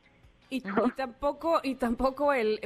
Y, 0.50 0.62
tampoco, 0.96 1.60
y 1.64 1.76
tampoco 1.76 2.32
el, 2.32 2.60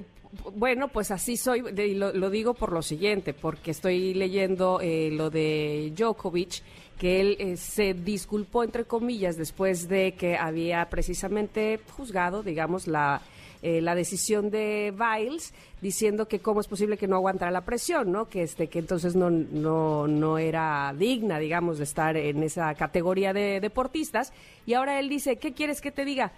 bueno, 0.53 0.89
pues 0.89 1.12
así 1.12 1.38
soy, 1.38 1.62
lo, 1.95 2.13
lo, 2.13 2.29
digo 2.29 2.53
por 2.53 2.71
lo 2.71 2.81
siguiente, 2.81 3.33
porque 3.33 3.71
estoy 3.71 4.13
leyendo 4.13 4.79
eh, 4.81 5.09
lo 5.12 5.29
de 5.29 5.93
Djokovic, 5.95 6.62
que 7.00 7.21
él 7.21 7.38
eh, 7.39 7.57
se 7.57 7.93
disculpó, 7.93 8.63
entre 8.63 8.83
comillas, 8.83 9.38
después 9.38 9.88
de 9.88 10.13
que 10.13 10.38
había 10.38 10.88
precisamente 10.89 11.79
juzgado, 11.95 12.43
digamos, 12.43 12.88
la, 12.88 13.21
eh, 13.62 13.81
la 13.81 13.95
decisión 13.95 14.51
de 14.51 14.93
Biles, 14.95 15.53
diciendo 15.81 16.27
que 16.27 16.39
cómo 16.39 16.62
es 16.62 16.67
posible 16.67 16.98
que 16.98 17.07
no 17.07 17.15
aguantara 17.15 17.51
la 17.51 17.65
presión, 17.65 18.12
¿no? 18.12 18.29
Que, 18.29 18.43
este, 18.43 18.67
que 18.67 18.79
entonces 18.79 19.15
no, 19.15 19.29
no, 19.29 20.07
no 20.07 20.38
era 20.38 20.93
digna, 20.98 21.39
digamos, 21.39 21.77
de 21.77 21.86
estar 21.86 22.15
en 22.17 22.43
esa 22.43 22.74
categoría 22.75 23.33
de 23.33 23.59
deportistas. 23.62 24.31
Y 24.65 24.74
ahora 24.74 25.00
él 25.00 25.09
dice, 25.09 25.38
¿qué 25.38 25.53
quieres 25.53 25.81
que 25.81 25.91
te 25.91 26.05
diga? 26.05 26.33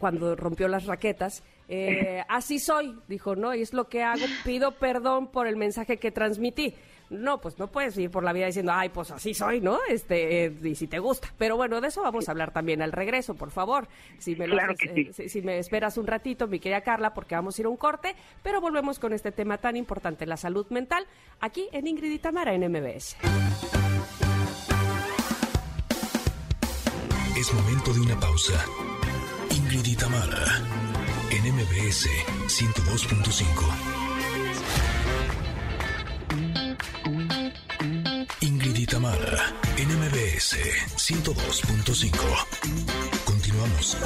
Cuando 0.00 0.34
rompió 0.34 0.66
las 0.66 0.86
raquetas. 0.86 1.44
Eh, 1.68 2.24
así 2.28 2.58
soy, 2.58 2.98
dijo, 3.06 3.36
¿no? 3.36 3.54
Y 3.54 3.62
es 3.62 3.72
lo 3.72 3.88
que 3.88 4.02
hago, 4.02 4.24
pido 4.44 4.72
perdón 4.72 5.28
por 5.28 5.46
el 5.46 5.56
mensaje 5.56 5.98
que 5.98 6.10
transmití. 6.10 6.74
no, 7.10 7.40
pues 7.40 7.58
no 7.58 7.66
puedes 7.66 7.98
ir 7.98 8.10
por 8.10 8.24
la 8.24 8.32
vida 8.32 8.46
diciendo, 8.46 8.72
ay, 8.72 8.88
pues 8.88 9.10
así 9.10 9.34
soy, 9.34 9.60
¿no? 9.60 9.78
Este, 9.88 10.46
eh, 10.46 10.52
y 10.62 10.74
si 10.74 10.86
te 10.86 10.98
gusta. 10.98 11.32
Pero 11.38 11.56
bueno, 11.56 11.80
de 11.80 11.88
eso 11.88 12.02
vamos 12.02 12.28
a 12.28 12.32
hablar 12.32 12.52
también 12.52 12.82
al 12.82 12.92
regreso, 12.92 13.34
por 13.34 13.50
favor. 13.50 13.88
Si 14.18 14.34
me, 14.36 14.46
eh, 14.46 15.12
si, 15.28 15.42
me 15.42 15.58
esperas 15.58 15.98
un 15.98 16.06
ratito, 16.06 16.48
mi 16.48 16.58
querida 16.58 16.80
Carla, 16.80 17.12
porque 17.12 17.34
vamos 17.34 17.58
a 17.58 17.62
ir 17.62 17.66
a 17.66 17.68
un 17.68 17.76
corte, 17.76 18.14
pero 18.42 18.60
volvemos 18.60 18.98
con 18.98 19.12
este 19.12 19.32
tema 19.32 19.58
tan 19.58 19.76
importante, 19.76 20.24
la 20.24 20.36
salud 20.36 20.66
mental, 20.70 21.06
aquí 21.40 21.68
en 21.72 21.86
Ingrid 21.86 22.12
y 22.12 22.18
Tamara 22.18 22.54
en 22.54 22.70
MBS. 22.70 23.16
Es 27.36 27.54
momento 27.54 27.92
de 27.94 28.00
una 28.00 28.20
pausa. 28.20 28.64
Ingrid 29.72 29.86
y 29.86 29.94
en 31.36 31.54
MBS 31.54 32.08
102.5. 32.48 33.46
Tamara, 38.86 39.52
NMBS 39.76 40.56
102.5. 40.96 42.10
Continuamos. 43.24 43.96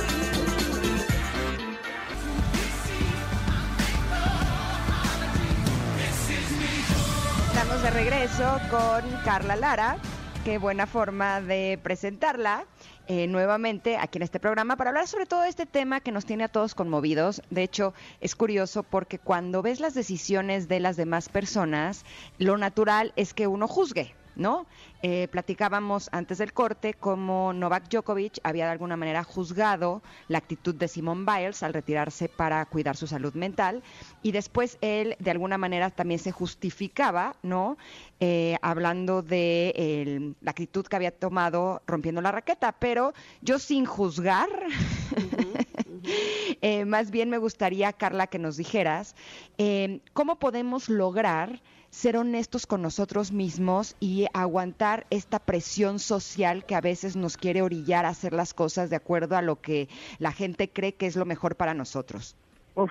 Estamos 7.49 7.83
de 7.83 7.91
regreso 7.91 8.61
con 8.71 9.03
Carla 9.25 9.57
Lara. 9.57 9.97
Qué 10.45 10.59
buena 10.59 10.87
forma 10.87 11.41
de 11.41 11.81
presentarla. 11.83 12.67
Eh, 13.07 13.27
nuevamente 13.27 13.99
aquí 13.99 14.17
en 14.17 14.23
este 14.23 14.41
programa 14.41 14.77
para 14.77 14.89
hablar 14.89 15.07
sobre 15.07 15.27
todo 15.27 15.45
este 15.45 15.67
tema 15.67 16.01
que 16.01 16.11
nos 16.11 16.25
tiene 16.25 16.45
a 16.45 16.49
todos 16.49 16.75
conmovidos. 16.75 17.43
De 17.51 17.63
hecho, 17.63 17.93
es 18.23 18.35
curioso 18.35 18.83
porque 18.83 19.19
cuando 19.19 19.61
ves 19.61 19.79
las 19.79 19.93
decisiones 19.93 20.69
de 20.69 20.81
las 20.81 20.97
demás 20.97 21.29
personas, 21.29 22.05
lo 22.39 22.57
natural 22.57 23.13
es 23.17 23.35
que 23.35 23.47
uno 23.47 23.69
juzgue, 23.69 24.15
¿no? 24.37 24.67
Eh, 25.03 25.29
platicábamos 25.31 26.09
antes 26.13 26.39
del 26.39 26.53
corte 26.53 26.95
cómo 26.95 27.53
Novak 27.53 27.89
Djokovic 27.89 28.39
había 28.43 28.65
de 28.65 28.73
alguna 28.73 28.97
manera 28.97 29.23
juzgado 29.23 30.03
la 30.29 30.39
actitud 30.39 30.75
de 30.75 30.89
Simone 30.89 31.27
Biles 31.27 31.63
al 31.63 31.75
retirarse 31.75 32.29
para 32.29 32.65
cuidar 32.65 32.97
su 32.97 33.07
salud 33.07 33.35
mental 33.35 33.83
y 34.23 34.33
después 34.33 34.79
él 34.81 35.17
de 35.19 35.31
alguna 35.31 35.59
manera 35.59 35.91
también 35.91 36.19
se 36.19 36.33
justificaba, 36.33 37.37
¿no? 37.43 37.77
Eh, 38.21 38.57
hablando 38.63 39.21
de 39.21 40.35
la 40.41 40.53
actitud 40.53 40.87
que 40.87 40.97
había 40.97 41.11
tomado 41.11 41.83
rompiendo 41.87 42.23
la 42.23 42.33
raqueta, 42.33 42.73
pero 42.73 43.13
yo 43.43 43.59
sin 43.59 43.85
juzgar, 43.85 44.49
eh, 46.65 46.85
más 46.87 47.11
bien 47.11 47.29
me 47.29 47.39
gustaría, 47.39 47.93
Carla, 47.93 48.27
que 48.27 48.39
nos 48.39 48.57
dijeras 48.57 49.15
cómo 50.15 50.39
podemos 50.39 50.89
lograr 50.89 51.61
ser 51.95 52.17
honestos 52.17 52.67
con 52.67 52.83
nosotros 52.83 53.31
mismos 53.31 53.97
y 54.01 54.27
aguantar 54.35 55.07
esta 55.11 55.39
presión 55.39 56.01
social 56.01 56.67
que 56.67 56.75
a 56.75 56.81
veces 56.81 57.15
nos 57.15 57.37
quiere 57.37 57.63
orillar 57.63 58.05
a 58.05 58.09
hacer 58.09 58.33
las 58.33 58.53
cosas 58.53 58.91
de 58.91 58.97
acuerdo 58.97 59.37
a 59.37 59.43
lo 59.43 59.61
que 59.61 59.89
la 60.19 60.33
gente 60.33 60.69
cree 60.69 60.95
que 60.95 61.07
es 61.07 61.15
lo 61.15 61.25
mejor 61.25 61.55
para 61.55 61.73
nosotros? 61.73 62.35
Uf, 62.75 62.91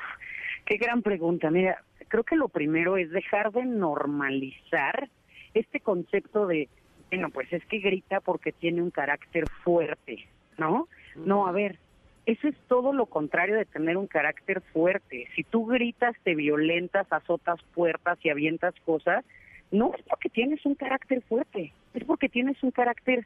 qué 0.65 0.77
gran 0.77 1.01
pregunta. 1.01 1.51
Mira, 1.51 1.83
creo 2.07 2.23
que 2.23 2.37
lo 2.37 2.47
primero 2.47 2.95
es 2.95 3.09
dejar 3.11 3.51
de 3.51 3.65
normalizar 3.65 5.09
este 5.53 5.81
concepto 5.81 6.47
de, 6.47 6.69
bueno, 7.09 7.29
pues 7.29 7.51
es 7.51 7.65
que 7.65 7.79
grita 7.79 8.21
porque 8.21 8.53
tiene 8.53 8.81
un 8.81 8.91
carácter 8.91 9.49
fuerte, 9.65 10.27
¿no? 10.57 10.87
No, 11.17 11.45
a 11.45 11.51
ver, 11.51 11.77
eso 12.25 12.47
es 12.47 12.55
todo 12.67 12.93
lo 12.93 13.05
contrario 13.05 13.55
de 13.55 13.65
tener 13.65 13.97
un 13.97 14.07
carácter 14.07 14.61
fuerte. 14.61 15.27
Si 15.35 15.43
tú 15.43 15.65
gritas, 15.65 16.15
te 16.23 16.35
violentas, 16.35 17.11
azotas 17.11 17.59
puertas 17.73 18.17
y 18.23 18.29
avientas 18.29 18.73
cosas, 18.85 19.25
no 19.71 19.93
es 19.97 20.03
porque 20.03 20.29
tienes 20.29 20.65
un 20.65 20.75
carácter 20.75 21.21
fuerte, 21.23 21.73
es 21.93 22.03
porque 22.05 22.29
tienes 22.29 22.61
un 22.63 22.71
carácter 22.71 23.25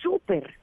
súper 0.00 0.54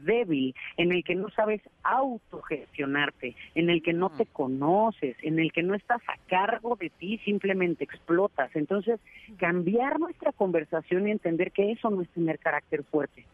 débil, 0.00 0.54
en 0.76 0.92
el 0.92 1.04
que 1.04 1.14
no 1.14 1.30
sabes 1.30 1.60
autogestionarte, 1.82 3.36
en 3.54 3.70
el 3.70 3.82
que 3.82 3.92
no 3.92 4.10
te 4.10 4.26
conoces, 4.26 5.16
en 5.22 5.38
el 5.38 5.52
que 5.52 5.62
no 5.62 5.74
estás 5.74 6.02
a 6.08 6.16
cargo 6.28 6.76
de 6.76 6.90
ti, 6.90 7.18
simplemente 7.18 7.84
explotas. 7.84 8.54
Entonces, 8.54 9.00
cambiar 9.38 10.00
nuestra 10.00 10.32
conversación 10.32 11.06
y 11.06 11.12
entender 11.12 11.52
que 11.52 11.72
eso 11.72 11.90
no 11.90 12.02
es 12.02 12.08
tener 12.10 12.38
carácter 12.38 12.82
fuerte 12.84 13.24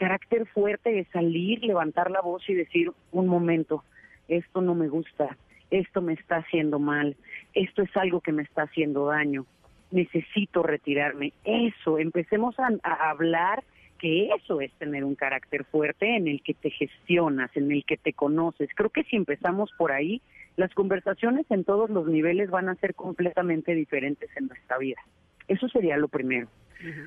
carácter 0.00 0.46
fuerte 0.46 0.98
es 0.98 1.06
salir, 1.08 1.62
levantar 1.62 2.10
la 2.10 2.22
voz 2.22 2.48
y 2.48 2.54
decir, 2.54 2.90
un 3.12 3.28
momento, 3.28 3.84
esto 4.28 4.62
no 4.62 4.74
me 4.74 4.88
gusta, 4.88 5.36
esto 5.70 6.00
me 6.00 6.14
está 6.14 6.36
haciendo 6.36 6.78
mal, 6.78 7.16
esto 7.52 7.82
es 7.82 7.94
algo 7.98 8.22
que 8.22 8.32
me 8.32 8.42
está 8.42 8.62
haciendo 8.62 9.04
daño, 9.04 9.44
necesito 9.90 10.62
retirarme. 10.62 11.34
Eso, 11.44 11.98
empecemos 11.98 12.54
a, 12.58 12.70
hablar 13.10 13.62
que 13.98 14.30
eso 14.30 14.62
es 14.62 14.72
tener 14.78 15.04
un 15.04 15.16
carácter 15.16 15.64
fuerte 15.64 16.16
en 16.16 16.28
el 16.28 16.42
que 16.42 16.54
te 16.54 16.70
gestionas, 16.70 17.54
en 17.54 17.70
el 17.70 17.84
que 17.84 17.98
te 17.98 18.14
conoces. 18.14 18.70
Creo 18.74 18.88
que 18.88 19.04
si 19.04 19.16
empezamos 19.16 19.70
por 19.76 19.92
ahí, 19.92 20.22
las 20.56 20.72
conversaciones 20.72 21.44
en 21.50 21.64
todos 21.64 21.90
los 21.90 22.06
niveles 22.06 22.48
van 22.48 22.70
a 22.70 22.74
ser 22.76 22.94
completamente 22.94 23.74
diferentes 23.74 24.34
en 24.34 24.46
nuestra 24.46 24.78
vida. 24.78 25.02
Eso 25.46 25.68
sería 25.68 25.98
lo 25.98 26.08
primero. 26.08 26.48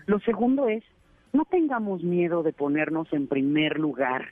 Lo 0.05 0.19
segundo 0.19 0.69
es 0.69 0.83
no 1.33 1.45
tengamos 1.45 2.03
miedo 2.03 2.43
de 2.43 2.53
ponernos 2.53 3.11
en 3.11 3.27
primer 3.27 3.79
lugar. 3.79 4.29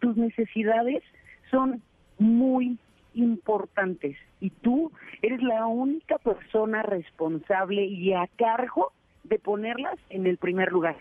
Tus 0.00 0.16
necesidades 0.16 1.02
son 1.50 1.82
muy 2.18 2.78
importantes 3.14 4.16
y 4.40 4.50
tú 4.50 4.90
eres 5.20 5.42
la 5.42 5.66
única 5.66 6.18
persona 6.18 6.82
responsable 6.82 7.84
y 7.84 8.14
a 8.14 8.26
cargo 8.36 8.92
de 9.24 9.38
ponerlas 9.38 9.98
en 10.08 10.26
el 10.26 10.38
primer 10.38 10.72
lugar. 10.72 10.96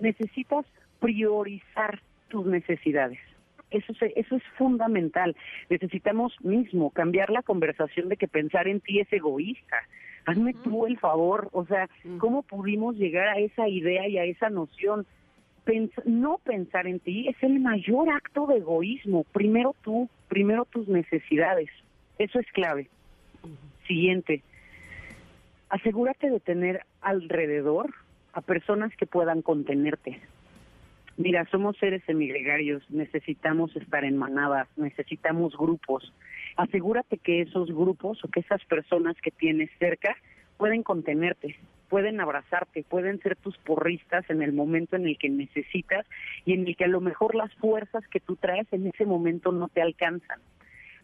Necesitas 0.00 0.66
priorizar 0.98 2.00
tus 2.28 2.46
necesidades. 2.46 3.18
Eso, 3.70 3.92
eso 4.16 4.36
es 4.36 4.42
fundamental. 4.58 5.36
Necesitamos 5.68 6.34
mismo 6.42 6.90
cambiar 6.90 7.30
la 7.30 7.42
conversación 7.42 8.08
de 8.08 8.16
que 8.16 8.26
pensar 8.26 8.66
en 8.66 8.80
ti 8.80 8.98
es 8.98 9.12
egoísta 9.12 9.76
hazme 10.30 10.54
tú 10.54 10.86
el 10.86 10.98
favor, 10.98 11.48
o 11.52 11.66
sea, 11.66 11.88
¿cómo 12.18 12.42
pudimos 12.42 12.96
llegar 12.96 13.28
a 13.28 13.38
esa 13.38 13.68
idea 13.68 14.08
y 14.08 14.18
a 14.18 14.24
esa 14.24 14.50
noción? 14.50 15.06
no 16.04 16.38
pensar 16.38 16.88
en 16.88 16.98
ti 16.98 17.28
es 17.28 17.36
el 17.42 17.60
mayor 17.60 18.10
acto 18.10 18.46
de 18.46 18.56
egoísmo. 18.56 19.24
Primero 19.32 19.74
tú, 19.82 20.08
primero 20.28 20.64
tus 20.64 20.88
necesidades. 20.88 21.68
Eso 22.18 22.40
es 22.40 22.46
clave. 22.52 22.88
Siguiente, 23.86 24.42
asegúrate 25.68 26.28
de 26.28 26.40
tener 26.40 26.84
alrededor 27.00 27.94
a 28.32 28.40
personas 28.40 28.94
que 28.96 29.06
puedan 29.06 29.42
contenerte. 29.42 30.20
Mira, 31.20 31.46
somos 31.50 31.76
seres 31.76 32.02
semigregarios, 32.06 32.82
necesitamos 32.90 33.76
estar 33.76 34.04
en 34.04 34.16
manadas, 34.16 34.68
necesitamos 34.78 35.54
grupos. 35.54 36.14
Asegúrate 36.56 37.18
que 37.18 37.42
esos 37.42 37.68
grupos 37.68 38.24
o 38.24 38.28
que 38.28 38.40
esas 38.40 38.64
personas 38.64 39.16
que 39.20 39.30
tienes 39.30 39.68
cerca 39.78 40.16
pueden 40.56 40.82
contenerte, 40.82 41.56
pueden 41.90 42.22
abrazarte, 42.22 42.84
pueden 42.84 43.20
ser 43.20 43.36
tus 43.36 43.58
porristas 43.58 44.24
en 44.30 44.40
el 44.40 44.54
momento 44.54 44.96
en 44.96 45.06
el 45.06 45.18
que 45.18 45.28
necesitas 45.28 46.06
y 46.46 46.54
en 46.54 46.66
el 46.66 46.74
que 46.74 46.84
a 46.84 46.88
lo 46.88 47.02
mejor 47.02 47.34
las 47.34 47.52
fuerzas 47.56 48.02
que 48.08 48.20
tú 48.20 48.36
traes 48.36 48.66
en 48.72 48.86
ese 48.86 49.04
momento 49.04 49.52
no 49.52 49.68
te 49.68 49.82
alcanzan. 49.82 50.40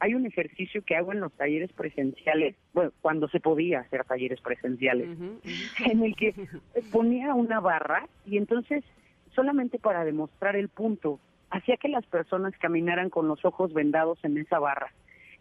Hay 0.00 0.14
un 0.14 0.24
ejercicio 0.24 0.82
que 0.82 0.96
hago 0.96 1.12
en 1.12 1.20
los 1.20 1.32
talleres 1.34 1.70
presenciales, 1.74 2.56
bueno, 2.72 2.90
cuando 3.02 3.28
se 3.28 3.40
podía 3.40 3.80
hacer 3.80 4.04
talleres 4.04 4.40
presenciales, 4.40 5.10
en 5.84 6.02
el 6.02 6.16
que 6.16 6.34
ponía 6.90 7.34
una 7.34 7.60
barra 7.60 8.08
y 8.24 8.38
entonces 8.38 8.82
solamente 9.36 9.78
para 9.78 10.04
demostrar 10.04 10.56
el 10.56 10.68
punto, 10.68 11.20
hacía 11.50 11.76
que 11.76 11.88
las 11.88 12.04
personas 12.06 12.54
caminaran 12.58 13.10
con 13.10 13.28
los 13.28 13.44
ojos 13.44 13.72
vendados 13.72 14.18
en 14.24 14.36
esa 14.38 14.58
barra. 14.58 14.92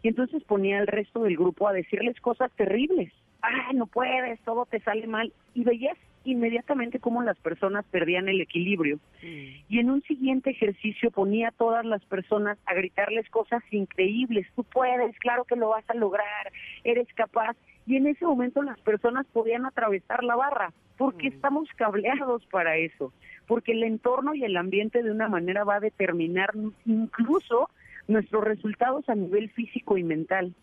Y 0.02 0.08
entonces 0.08 0.44
ponía 0.44 0.78
al 0.78 0.86
resto 0.86 1.24
del 1.24 1.36
grupo 1.36 1.66
a 1.66 1.72
decirles 1.72 2.20
cosas 2.20 2.52
terribles. 2.52 3.12
Ah, 3.42 3.72
no 3.74 3.86
puedes, 3.86 4.38
todo 4.40 4.66
te 4.66 4.80
sale 4.80 5.06
mal. 5.06 5.32
Y 5.54 5.64
veías 5.64 5.96
inmediatamente 6.24 6.98
cómo 6.98 7.22
las 7.22 7.36
personas 7.38 7.84
perdían 7.90 8.28
el 8.28 8.40
equilibrio. 8.40 8.98
Mm. 9.22 9.64
Y 9.68 9.78
en 9.78 9.90
un 9.90 10.02
siguiente 10.02 10.50
ejercicio 10.50 11.10
ponía 11.10 11.48
a 11.48 11.52
todas 11.52 11.84
las 11.84 12.04
personas 12.04 12.58
a 12.66 12.74
gritarles 12.74 13.28
cosas 13.30 13.62
increíbles. 13.70 14.46
Tú 14.54 14.64
puedes, 14.64 15.18
claro 15.18 15.44
que 15.44 15.56
lo 15.56 15.70
vas 15.70 15.88
a 15.88 15.94
lograr, 15.94 16.52
eres 16.84 17.08
capaz. 17.14 17.56
Y 17.86 17.96
en 17.96 18.06
ese 18.06 18.26
momento 18.26 18.62
las 18.62 18.80
personas 18.80 19.26
podían 19.32 19.66
atravesar 19.66 20.24
la 20.24 20.36
barra, 20.36 20.72
porque 20.96 21.30
mm. 21.30 21.32
estamos 21.34 21.68
cableados 21.76 22.44
para 22.46 22.76
eso 22.76 23.12
porque 23.46 23.72
el 23.72 23.82
entorno 23.84 24.34
y 24.34 24.44
el 24.44 24.56
ambiente 24.56 25.02
de 25.02 25.10
una 25.10 25.28
manera 25.28 25.64
va 25.64 25.76
a 25.76 25.80
determinar 25.80 26.50
incluso 26.84 27.70
nuestros 28.08 28.44
resultados 28.44 29.08
a 29.08 29.14
nivel 29.14 29.50
físico 29.50 29.96
y 29.96 30.04
mental. 30.04 30.54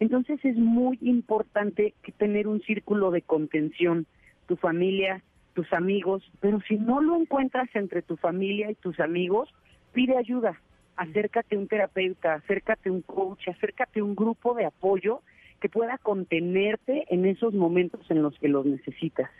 Entonces 0.00 0.44
es 0.44 0.56
muy 0.56 0.98
importante 1.02 1.94
que 2.02 2.12
tener 2.12 2.48
un 2.48 2.60
círculo 2.62 3.10
de 3.10 3.22
contención, 3.22 4.06
tu 4.46 4.56
familia, 4.56 5.22
tus 5.54 5.72
amigos, 5.72 6.22
pero 6.40 6.60
si 6.62 6.76
no 6.76 7.00
lo 7.00 7.16
encuentras 7.16 7.68
entre 7.74 8.02
tu 8.02 8.16
familia 8.16 8.70
y 8.70 8.74
tus 8.74 8.98
amigos, 9.00 9.54
pide 9.92 10.16
ayuda, 10.16 10.60
acércate 10.96 11.54
a 11.54 11.58
un 11.58 11.68
terapeuta, 11.68 12.34
acércate 12.34 12.88
a 12.88 12.92
un 12.92 13.02
coach, 13.02 13.48
acércate 13.48 14.00
a 14.00 14.04
un 14.04 14.16
grupo 14.16 14.54
de 14.54 14.66
apoyo 14.66 15.20
que 15.64 15.70
pueda 15.70 15.96
contenerte 15.96 17.06
en 17.08 17.24
esos 17.24 17.54
momentos 17.54 18.02
en 18.10 18.20
los 18.20 18.38
que 18.38 18.48
los 18.48 18.66
necesitas. 18.66 19.30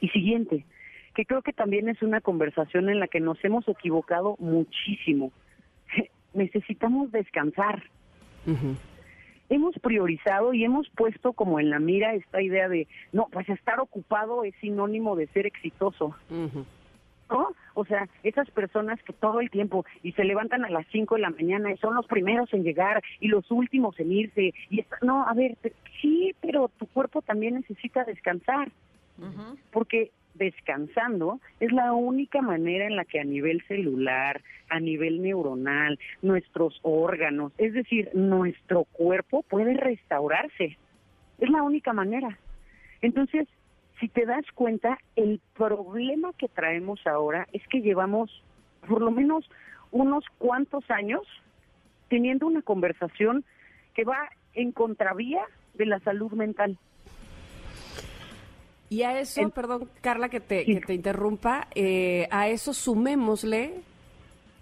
Y 0.00 0.08
siguiente, 0.08 0.64
que 1.14 1.24
creo 1.24 1.40
que 1.40 1.52
también 1.52 1.88
es 1.88 2.02
una 2.02 2.20
conversación 2.20 2.88
en 2.88 2.98
la 2.98 3.06
que 3.06 3.20
nos 3.20 3.38
hemos 3.44 3.68
equivocado 3.68 4.34
muchísimo. 4.40 5.30
Necesitamos 6.34 7.12
descansar. 7.12 7.84
Hemos 9.50 9.78
priorizado 9.78 10.52
y 10.52 10.64
hemos 10.64 10.88
puesto 10.88 11.32
como 11.32 11.60
en 11.60 11.70
la 11.70 11.78
mira 11.78 12.14
esta 12.14 12.42
idea 12.42 12.68
de, 12.68 12.88
no, 13.12 13.28
pues 13.30 13.48
estar 13.48 13.78
ocupado 13.78 14.42
es 14.42 14.52
sinónimo 14.60 15.14
de 15.14 15.28
ser 15.28 15.46
exitoso. 15.46 16.16
¿No? 17.30 17.48
O 17.74 17.84
sea, 17.84 18.08
esas 18.22 18.50
personas 18.50 19.02
que 19.02 19.12
todo 19.12 19.40
el 19.40 19.50
tiempo 19.50 19.84
y 20.02 20.12
se 20.12 20.24
levantan 20.24 20.64
a 20.64 20.70
las 20.70 20.86
5 20.92 21.14
de 21.14 21.22
la 21.22 21.30
mañana 21.30 21.72
y 21.72 21.76
son 21.78 21.94
los 21.94 22.06
primeros 22.06 22.52
en 22.52 22.62
llegar 22.62 23.02
y 23.18 23.28
los 23.28 23.50
últimos 23.50 23.98
en 23.98 24.12
irse. 24.12 24.52
y 24.70 24.84
No, 25.02 25.26
a 25.26 25.32
ver, 25.32 25.56
sí, 26.00 26.34
pero 26.40 26.70
tu 26.78 26.86
cuerpo 26.86 27.22
también 27.22 27.54
necesita 27.54 28.04
descansar. 28.04 28.70
Porque 29.70 30.10
descansando 30.34 31.40
es 31.60 31.72
la 31.72 31.92
única 31.92 32.42
manera 32.42 32.86
en 32.86 32.96
la 32.96 33.04
que 33.04 33.20
a 33.20 33.24
nivel 33.24 33.62
celular, 33.66 34.42
a 34.68 34.80
nivel 34.80 35.22
neuronal, 35.22 35.98
nuestros 36.22 36.78
órganos, 36.82 37.52
es 37.58 37.72
decir, 37.72 38.10
nuestro 38.14 38.84
cuerpo 38.84 39.42
puede 39.42 39.74
restaurarse. 39.74 40.76
Es 41.38 41.50
la 41.50 41.62
única 41.62 41.92
manera. 41.92 42.38
Entonces, 43.00 43.48
si 44.00 44.08
te 44.08 44.26
das 44.26 44.44
cuenta, 44.54 44.98
el 45.16 45.40
problema 45.54 46.32
que 46.38 46.48
traemos 46.48 47.00
ahora 47.06 47.46
es 47.52 47.62
que 47.68 47.80
llevamos 47.80 48.30
por 48.86 49.00
lo 49.00 49.10
menos 49.10 49.48
unos 49.90 50.24
cuantos 50.38 50.84
años 50.90 51.22
teniendo 52.08 52.46
una 52.46 52.62
conversación 52.62 53.44
que 53.94 54.04
va 54.04 54.28
en 54.54 54.72
contravía 54.72 55.44
de 55.74 55.86
la 55.86 56.00
salud 56.00 56.32
mental. 56.32 56.78
Y 58.90 59.02
a 59.02 59.18
eso, 59.18 59.48
perdón, 59.50 59.88
Carla, 60.00 60.28
que 60.28 60.40
te, 60.40 60.64
que 60.64 60.80
te 60.80 60.94
interrumpa, 60.94 61.68
eh, 61.74 62.28
a 62.30 62.48
eso 62.48 62.74
sumémosle 62.74 63.80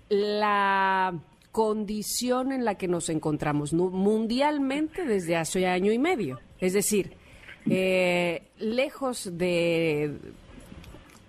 la 0.09 1.15
condición 1.51 2.53
en 2.53 2.65
la 2.65 2.77
que 2.77 2.89
nos 2.89 3.09
encontramos 3.09 3.73
mundialmente 3.75 5.05
desde 5.05 5.37
hace 5.37 5.67
año 5.67 5.93
y 5.93 5.99
medio. 5.99 6.41
Es 6.61 6.73
decir, 6.73 7.17
eh, 7.69 8.43
lejos 8.59 9.31
de, 9.39 10.17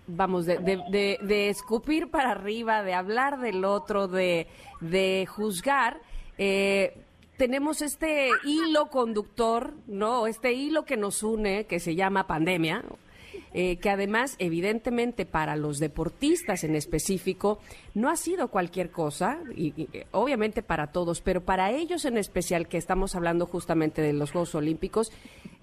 vamos, 0.07 0.45
de, 0.45 0.57
de, 0.57 1.19
de, 1.21 1.49
escupir 1.49 2.09
para 2.09 2.31
arriba, 2.31 2.83
de 2.83 2.93
hablar 2.93 3.39
del 3.39 3.65
otro, 3.65 4.07
de, 4.07 4.47
de 4.81 5.27
juzgar, 5.29 6.01
eh, 6.37 6.97
tenemos 7.37 7.81
este 7.81 8.29
hilo 8.43 8.87
conductor, 8.87 9.73
¿no? 9.87 10.27
Este 10.27 10.53
hilo 10.53 10.85
que 10.85 10.97
nos 10.97 11.23
une, 11.23 11.65
que 11.65 11.79
se 11.79 11.95
llama 11.95 12.27
pandemia, 12.27 12.83
eh, 13.53 13.77
que 13.77 13.89
además, 13.89 14.36
evidentemente, 14.39 15.25
para 15.25 15.55
los 15.55 15.79
deportistas 15.79 16.63
en 16.63 16.75
específico, 16.75 17.60
no 17.93 18.10
ha 18.10 18.15
sido 18.15 18.48
cualquier 18.48 18.89
cosa, 18.89 19.39
y, 19.55 19.88
obviamente 20.12 20.63
para 20.63 20.88
todos, 20.88 21.22
pero 21.22 21.41
para 21.41 21.72
ellos 21.72 22.05
en 22.05 22.17
especial, 22.17 22.67
que 22.67 22.77
estamos 22.77 23.15
hablando 23.15 23.45
justamente 23.45 24.01
de 24.01 24.13
los 24.13 24.31
Juegos 24.31 24.55
Olímpicos, 24.55 25.12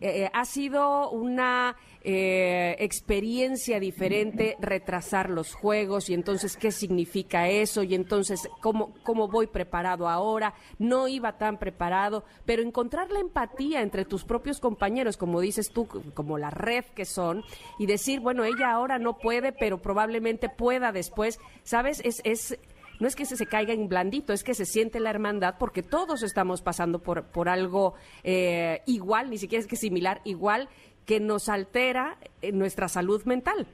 eh, 0.01 0.25
eh, 0.25 0.31
ha 0.33 0.45
sido 0.45 1.11
una 1.11 1.77
eh, 2.03 2.77
experiencia 2.79 3.79
diferente 3.79 4.57
retrasar 4.61 5.29
los 5.29 5.55
juegos 5.55 6.09
y 6.09 6.15
entonces 6.15 6.57
qué 6.57 6.73
significa 6.73 7.49
eso 7.49 7.83
y 7.83 7.95
entonces 7.95 8.49
cómo, 8.63 8.95
cómo 9.03 9.29
voy 9.29 9.47
preparado 9.47 10.09
ahora, 10.09 10.55
no 10.79 11.09
iba 11.09 11.37
tan 11.37 11.59
preparado, 11.59 12.25
pero 12.47 12.63
encontrar 12.63 13.11
la 13.11 13.21
empatía 13.21 13.83
entre 13.83 14.05
tus 14.05 14.25
propios 14.25 14.61
compañeros, 14.61 15.17
como 15.17 15.41
dices 15.41 15.71
tú, 15.71 15.87
como 16.15 16.39
la 16.39 16.51
red 16.51 16.85
que 16.95 17.05
son, 17.05 17.43
y 17.79 17.87
decir, 17.87 18.21
bueno, 18.21 18.45
ella 18.45 18.73
ahora 18.73 18.99
no 18.99 19.19
puede, 19.19 19.53
pero 19.53 19.83
probablemente 19.83 20.49
pueda 20.49 20.93
después, 20.93 21.39
¿sabes? 21.65 22.01
Es, 22.05 22.23
es 22.25 22.59
no 23.01 23.09
es 23.09 23.17
que 23.17 23.25
se, 23.25 23.37
se 23.37 23.47
caiga 23.47 23.73
en 23.73 23.89
blandito, 23.89 24.33
es 24.33 24.45
que 24.45 24.55
se 24.55 24.67
siente 24.67 25.01
la 25.01 25.11
hermandad 25.11 25.55
porque 25.59 25.83
todos 25.83 26.23
estamos 26.23 26.61
pasando 26.61 27.01
por, 27.01 27.25
por 27.25 27.49
algo 27.49 27.95
eh, 28.23 28.83
igual, 28.87 29.31
ni 29.31 29.39
siquiera 29.39 29.61
es 29.61 29.67
que 29.67 29.77
similar, 29.77 30.21
igual, 30.25 30.69
que 31.07 31.21
nos 31.21 31.49
altera 31.49 32.17
eh, 32.43 32.53
nuestra 32.53 32.89
salud 32.89 33.25
mental. 33.25 33.67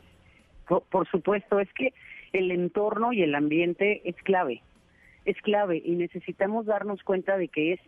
Por, 0.66 1.08
supuesto, 1.08 1.60
es 1.60 1.72
que 1.74 1.92
el 2.32 2.50
entorno 2.50 3.12
y 3.12 3.22
el 3.22 3.34
ambiente 3.34 4.02
es 4.04 4.16
clave, 4.16 4.62
es 5.24 5.36
clave 5.42 5.80
y 5.84 5.92
necesitamos 5.92 6.66
darnos 6.66 7.02
cuenta 7.04 7.36
de 7.36 7.48
que 7.48 7.74
es, 7.74 7.80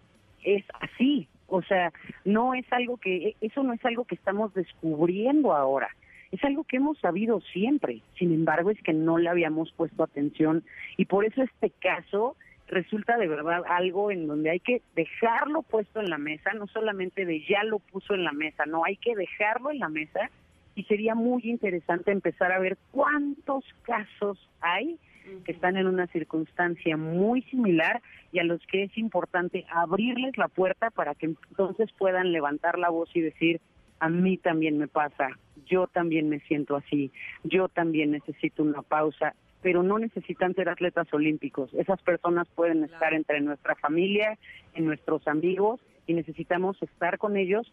es 0.45 0.65
así. 0.81 1.29
O 1.49 1.63
sea, 1.63 1.93
no 2.25 2.55
es 2.55 2.65
algo 2.73 2.99
que, 2.99 3.35
eso 3.41 3.63
no 3.63 3.73
es 3.73 3.85
algo 3.85 4.05
que 4.05 4.15
estamos 4.15 4.55
descubriendo 4.55 5.53
ahora 5.53 5.89
es 6.31 6.45
algo 6.45 6.65
que 6.65 6.77
hemos 6.77 6.99
sabido 6.99 7.41
siempre, 7.41 8.03
sin 8.19 8.33
embargo 8.33 8.71
es 8.71 8.81
que 8.83 8.93
no 8.93 9.19
le 9.19 9.29
habíamos 9.29 9.73
puesto 9.73 10.03
atención 10.03 10.63
y 10.97 11.07
por 11.07 11.25
eso 11.25 11.43
este 11.43 11.71
caso 11.71 12.37
resulta 12.69 13.17
de 13.17 13.29
verdad 13.29 13.63
algo 13.69 14.11
en 14.11 14.27
donde 14.27 14.51
hay 14.51 14.61
que 14.61 14.83
dejarlo 14.95 15.63
puesto 15.63 16.01
en 16.01 16.11
la 16.11 16.19
mesa, 16.19 16.53
no 16.53 16.67
solamente 16.69 17.25
de 17.25 17.45
ya 17.49 17.65
lo 17.65 17.79
puso 17.79 18.15
en 18.15 18.25
la 18.25 18.33
mesa, 18.33 18.67
no, 18.67 18.85
hay 18.85 18.97
que 18.97 19.17
dejarlo 19.17 19.71
en 19.71 19.79
la 19.79 19.89
mesa 19.89 20.31
y 20.75 20.85
sería 20.85 21.15
muy 21.15 21.43
interesante 21.45 22.13
empezar 22.13 22.53
a 22.53 22.59
ver 22.59 22.79
cuántos 22.93 23.65
casos 23.83 24.39
hay 24.61 24.99
que 25.45 25.53
están 25.53 25.77
en 25.77 25.87
una 25.87 26.07
circunstancia 26.07 26.97
muy 26.97 27.43
similar 27.43 28.01
y 28.33 28.39
a 28.39 28.45
los 28.45 28.65
que 28.67 28.85
es 28.85 28.97
importante 28.97 29.67
abrirles 29.71 30.39
la 30.39 30.49
puerta 30.49 30.91
para 30.91 31.15
que 31.15 31.27
entonces 31.27 31.91
puedan 31.99 32.33
levantar 32.33 32.79
la 32.79 32.89
voz 32.89 33.11
y 33.15 33.21
decir, 33.21 33.61
a 34.01 34.09
mí 34.09 34.39
también 34.39 34.79
me 34.79 34.89
pasa, 34.89 35.31
yo 35.67 35.87
también 35.87 36.29
me 36.29 36.41
siento 36.41 36.77
así, 36.77 37.11
yo 37.45 37.69
también 37.69 38.13
necesito 38.13 38.63
una 38.63 38.83
pausa, 38.83 39.35
pero 39.63 39.83
no 39.83 39.99
necesitan 39.99 40.55
ser 40.55 40.69
atletas 40.69 41.13
olímpicos. 41.13 41.73
Esas 41.75 42.01
personas 42.03 42.47
pueden 42.55 42.85
estar 42.85 43.15
entre 43.15 43.41
nuestra 43.41 43.75
familia, 43.75 44.39
en 44.75 44.87
nuestros 44.87 45.27
amigos, 45.27 45.81
y 46.07 46.15
necesitamos 46.15 46.81
estar 46.83 47.19
con 47.19 47.37
ellos, 47.37 47.71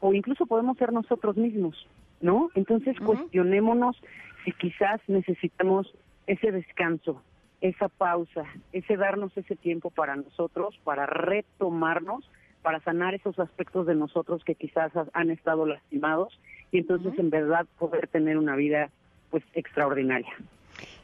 o 0.00 0.12
incluso 0.14 0.46
podemos 0.46 0.76
ser 0.78 0.92
nosotros 0.92 1.36
mismos, 1.36 1.86
¿no? 2.20 2.50
Entonces 2.54 2.98
cuestionémonos 3.00 3.96
si 4.44 4.52
quizás 4.52 5.00
necesitamos 5.08 5.92
ese 6.26 6.52
descanso, 6.52 7.22
esa 7.60 7.88
pausa, 7.88 8.44
ese 8.72 8.96
darnos 8.96 9.36
ese 9.36 9.56
tiempo 9.56 9.90
para 9.90 10.16
nosotros, 10.16 10.78
para 10.84 11.06
retomarnos 11.06 12.28
para 12.62 12.80
sanar 12.80 13.14
esos 13.14 13.38
aspectos 13.38 13.86
de 13.86 13.94
nosotros 13.94 14.44
que 14.44 14.54
quizás 14.54 14.92
han 15.12 15.30
estado 15.30 15.66
lastimados 15.66 16.38
y 16.70 16.78
entonces 16.78 17.12
en 17.18 17.28
verdad 17.28 17.66
poder 17.78 18.06
tener 18.06 18.38
una 18.38 18.56
vida 18.56 18.90
pues 19.30 19.42
extraordinaria. 19.54 20.32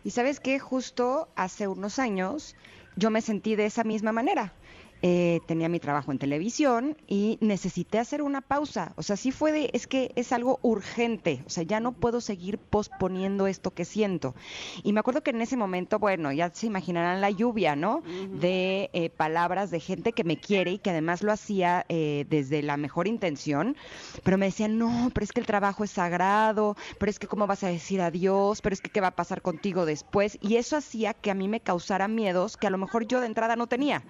Y 0.04 0.10
sabes 0.10 0.40
que 0.40 0.58
justo 0.58 1.28
hace 1.36 1.68
unos 1.68 1.98
años 1.98 2.54
yo 2.96 3.10
me 3.10 3.20
sentí 3.22 3.56
de 3.56 3.66
esa 3.66 3.84
misma 3.84 4.12
manera. 4.12 4.52
Eh, 5.00 5.40
tenía 5.46 5.68
mi 5.68 5.78
trabajo 5.78 6.10
en 6.10 6.18
televisión 6.18 6.96
y 7.06 7.38
necesité 7.40 7.98
hacer 8.00 8.20
una 8.20 8.40
pausa. 8.40 8.92
O 8.96 9.02
sea, 9.04 9.16
sí 9.16 9.30
fue 9.30 9.52
de, 9.52 9.70
es 9.72 9.86
que 9.86 10.10
es 10.16 10.32
algo 10.32 10.58
urgente. 10.62 11.42
O 11.46 11.50
sea, 11.50 11.62
ya 11.62 11.78
no 11.78 11.92
puedo 11.92 12.20
seguir 12.20 12.58
posponiendo 12.58 13.46
esto 13.46 13.70
que 13.70 13.84
siento. 13.84 14.34
Y 14.82 14.92
me 14.92 15.00
acuerdo 15.00 15.22
que 15.22 15.30
en 15.30 15.40
ese 15.40 15.56
momento, 15.56 16.00
bueno, 16.00 16.32
ya 16.32 16.50
se 16.52 16.66
imaginarán 16.66 17.20
la 17.20 17.30
lluvia, 17.30 17.76
¿no? 17.76 18.02
De 18.32 18.90
eh, 18.92 19.10
palabras 19.10 19.70
de 19.70 19.78
gente 19.78 20.12
que 20.12 20.24
me 20.24 20.36
quiere 20.36 20.72
y 20.72 20.78
que 20.78 20.90
además 20.90 21.22
lo 21.22 21.30
hacía 21.30 21.86
eh, 21.88 22.26
desde 22.28 22.62
la 22.62 22.76
mejor 22.76 23.06
intención. 23.06 23.76
Pero 24.24 24.36
me 24.36 24.46
decían, 24.46 24.78
no, 24.78 25.10
pero 25.14 25.24
es 25.24 25.32
que 25.32 25.40
el 25.40 25.46
trabajo 25.46 25.84
es 25.84 25.92
sagrado, 25.92 26.76
pero 26.98 27.10
es 27.10 27.20
que 27.20 27.28
cómo 27.28 27.46
vas 27.46 27.62
a 27.62 27.68
decir 27.68 28.00
adiós, 28.00 28.60
pero 28.62 28.74
es 28.74 28.80
que 28.80 28.90
qué 28.90 29.00
va 29.00 29.08
a 29.08 29.16
pasar 29.16 29.42
contigo 29.42 29.86
después. 29.86 30.38
Y 30.40 30.56
eso 30.56 30.76
hacía 30.76 31.14
que 31.14 31.30
a 31.30 31.34
mí 31.34 31.46
me 31.46 31.60
causara 31.60 32.08
miedos 32.08 32.56
que 32.56 32.66
a 32.66 32.70
lo 32.70 32.78
mejor 32.78 33.06
yo 33.06 33.20
de 33.20 33.26
entrada 33.26 33.54
no 33.54 33.68
tenía, 33.68 34.02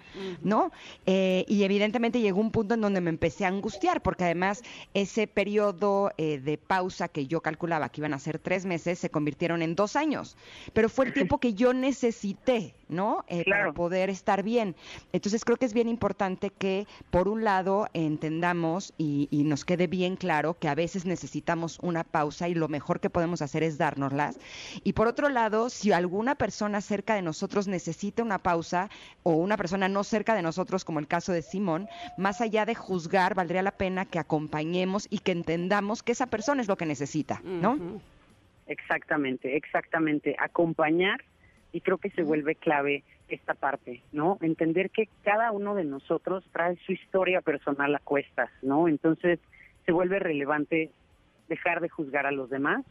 ¿no? 0.43 0.71
Eh, 1.07 1.45
y 1.49 1.63
evidentemente 1.63 2.21
llegó 2.21 2.41
un 2.41 2.51
punto 2.51 2.75
en 2.75 2.81
donde 2.81 3.01
me 3.01 3.11
empecé 3.11 3.45
a 3.45 3.49
angustiar, 3.49 4.03
porque 4.03 4.25
además 4.25 4.63
ese 4.95 5.27
periodo 5.27 6.13
eh, 6.17 6.39
de 6.39 6.59
pausa 6.59 7.09
que 7.09 7.27
yo 7.27 7.41
calculaba 7.41 7.89
que 7.89 8.01
iban 8.01 8.15
a 8.15 8.19
ser 8.19 8.39
tres 8.39 8.67
meses, 8.67 8.99
se 8.99 9.11
convirtieron 9.11 9.63
en 9.63 9.75
dos 9.75 9.97
años. 9.97 10.37
Pero 10.73 10.89
fue 10.89 11.07
el 11.07 11.13
tiempo 11.13 11.39
que 11.39 11.55
yo 11.55 11.73
necesité, 11.73 12.75
¿no? 12.89 13.25
Eh, 13.29 13.45
para 13.49 13.73
poder 13.73 14.11
estar 14.11 14.43
bien. 14.43 14.77
Entonces 15.13 15.45
creo 15.45 15.57
que 15.57 15.67
es 15.67 15.75
bien 15.75 15.89
importante 15.89 16.51
que, 16.51 16.87
por 17.11 17.29
un 17.29 17.45
lado, 17.45 17.89
entendamos 17.95 18.93
y, 18.99 19.29
y 19.31 19.45
nos 19.45 19.65
quede 19.65 19.87
bien 19.87 20.17
claro 20.17 20.59
que 20.59 20.69
a 20.69 20.75
veces 20.75 21.05
necesitamos 21.05 21.79
una 21.81 22.05
pausa 22.05 22.49
y 22.49 22.55
lo 22.55 22.69
mejor 22.69 23.01
que 23.01 23.11
podemos 23.11 23.43
hacer 23.43 23.63
es 23.63 23.79
dárnoslas. 23.79 24.39
Y 24.85 24.93
por 24.93 25.07
otro 25.07 25.29
lado, 25.29 25.71
si 25.71 25.93
alguna 25.93 26.35
persona 26.35 26.81
cerca 26.81 27.15
de 27.15 27.23
nosotros 27.23 27.69
necesita 27.69 28.23
una 28.23 28.39
pausa 28.39 28.91
o 29.23 29.33
una 29.33 29.57
persona 29.57 29.89
no 29.89 30.05
cerca 30.05 30.35
de 30.35 30.43
nosotros, 30.43 30.68
como 30.85 30.99
el 30.99 31.07
caso 31.07 31.33
de 31.33 31.43
Simón, 31.43 31.89
más 32.17 32.41
allá 32.41 32.65
de 32.65 32.75
juzgar, 32.75 33.35
valdría 33.35 33.63
la 33.63 33.73
pena 33.73 34.05
que 34.05 34.19
acompañemos 34.19 35.07
y 35.11 35.21
que 35.21 35.33
entendamos 35.33 36.03
que 36.03 36.13
esa 36.13 36.27
persona 36.27 36.63
es 36.63 36.69
lo 36.69 36.77
que 36.77 36.87
necesita, 36.87 37.41
¿no? 37.43 38.01
Exactamente, 38.67 39.57
exactamente. 39.57 40.37
Acompañar 40.39 41.23
y 41.73 41.81
creo 41.81 41.99
que 41.99 42.11
se 42.11 42.23
vuelve 42.23 42.55
clave 42.55 43.03
esta 43.29 43.55
parte, 43.55 44.03
¿no? 44.13 44.39
Entender 44.41 44.91
que 44.91 45.09
cada 45.23 45.53
uno 45.53 45.75
de 45.75 45.85
nosotros 45.85 46.45
trae 46.53 46.77
su 46.87 46.93
historia 46.93 47.41
personal 47.41 47.95
a 47.95 47.99
cuestas, 47.99 48.51
¿no? 48.63 48.89
Entonces 48.89 49.39
se 49.87 49.93
vuelve 49.93 50.19
relevante 50.19 50.91
dejar 51.49 51.81
de 51.81 51.89
juzgar 51.89 52.27
a 52.27 52.31
los 52.31 52.51
demás 52.51 52.85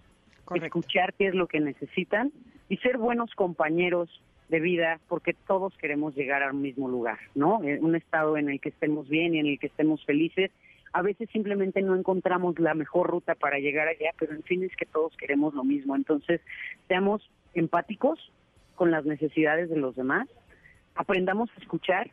escuchar 0.56 1.14
qué 1.14 1.28
es 1.28 1.36
lo 1.36 1.48
que 1.48 1.60
necesitan 1.60 2.32
y 2.70 2.78
ser 2.78 2.98
buenos 2.98 3.34
compañeros 3.36 4.10
de 4.50 4.60
vida 4.60 5.00
porque 5.08 5.34
todos 5.34 5.76
queremos 5.78 6.16
llegar 6.16 6.44
al 6.44 6.54
mismo 6.54 6.88
lugar, 6.88 7.20
¿no? 7.36 7.62
Eh, 7.64 7.80
un 7.82 7.96
estado 7.96 8.38
en 8.38 8.50
el 8.50 8.60
que 8.62 8.70
estemos 8.70 9.10
bien 9.10 9.36
y 9.36 9.40
en 9.40 9.48
el 9.48 9.60
que 9.60 9.68
estemos 9.68 10.04
felices. 10.06 10.52
A 10.94 11.02
veces 11.02 11.30
simplemente 11.32 11.82
no 11.82 11.96
encontramos 11.96 12.58
la 12.60 12.74
mejor 12.74 13.10
ruta 13.10 13.36
para 13.36 13.60
llegar 13.60 13.88
allá, 13.88 14.12
pero 14.18 14.34
en 14.34 14.44
fin 14.44 14.64
es 14.64 14.76
que 14.76 14.86
todos 14.86 15.16
queremos 15.18 15.54
lo 15.54 15.64
mismo. 15.64 15.96
Entonces, 15.96 16.42
seamos 16.88 17.30
empáticos 17.54 18.32
con 18.76 18.92
las 18.92 19.06
necesidades 19.06 19.70
de 19.70 19.78
los 19.78 19.96
demás, 19.96 20.30
aprendamos 20.96 21.50
a 21.56 21.62
escuchar 21.62 22.12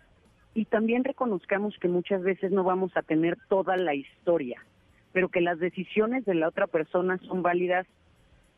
y 0.54 0.64
también 0.64 1.04
reconozcamos 1.04 1.76
que 1.78 1.88
muchas 1.88 2.22
veces 2.22 2.50
no 2.52 2.64
vamos 2.64 2.96
a 2.96 3.02
tener 3.02 3.36
toda 3.48 3.76
la 3.76 3.94
historia, 3.94 4.64
pero 5.12 5.28
que 5.28 5.40
las 5.40 5.58
decisiones 5.58 6.24
de 6.24 6.34
la 6.34 6.48
otra 6.48 6.66
persona 6.66 7.18
son 7.18 7.42
válidas 7.42 7.86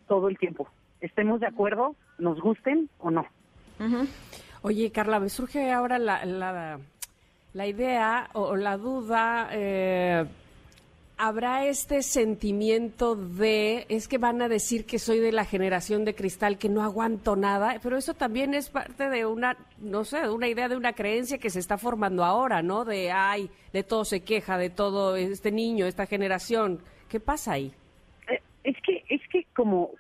todo 0.07 0.29
el 0.29 0.39
tiempo. 0.39 0.69
Estemos 1.01 1.41
de 1.41 1.47
acuerdo, 1.47 1.97
nos 2.19 2.41
gusten 2.41 2.89
o 2.99 3.11
no. 3.11 3.27
Oye, 4.63 4.91
Carla, 4.91 5.21
me 5.21 5.29
surge 5.29 5.71
ahora 5.71 5.99
la, 5.99 6.25
la, 7.53 7.67
idea 7.67 8.31
o, 8.33 8.57
la 8.57 8.77
duda. 8.77 9.49
Eh, 9.53 10.25
¿Habrá 11.19 11.67
este 11.67 12.03
sentimiento 12.03 13.17
de, 13.17 13.87
es 13.89 14.07
que 14.07 14.19
van 14.19 14.43
a 14.43 14.49
decir 14.49 14.85
que 14.85 14.99
soy 14.99 15.19
de 15.19 15.33
la 15.33 15.47
generación 15.47 16.05
de 16.05 16.15
cristal, 16.15 16.59
que 16.59 16.69
no 16.69 16.83
aguanto 16.83 17.37
nada, 17.37 17.79
pero 17.83 17.97
eso 17.97 18.13
también 18.13 18.53
es 18.53 18.69
parte 18.69 19.09
de 19.09 19.25
una, 19.25 19.57
no 19.79 20.05
sé, 20.05 20.21
de 20.21 20.29
una 20.29 20.49
idea, 20.49 20.69
de 20.69 20.77
una 20.77 20.93
creencia 20.93 21.39
que 21.39 21.49
se 21.49 21.59
está 21.59 21.79
formando 21.79 22.23
ahora, 22.23 22.61
¿no? 22.61 22.85
De, 22.85 23.13
ay, 23.13 23.51
de 23.73 23.83
todo 23.83 24.05
se 24.05 24.21
queja, 24.21 24.59
de 24.59 24.69
todo 24.69 25.17
este 25.17 25.51
niño, 25.53 25.87
esta 25.87 26.05
generación. 26.05 26.81
¿Qué 27.09 27.19
pasa 27.19 27.53
ahí? 27.53 27.73
Es 28.67 28.75
que, 28.83 29.05
es 29.09 29.21
que 29.29 29.47
como, 29.55 29.93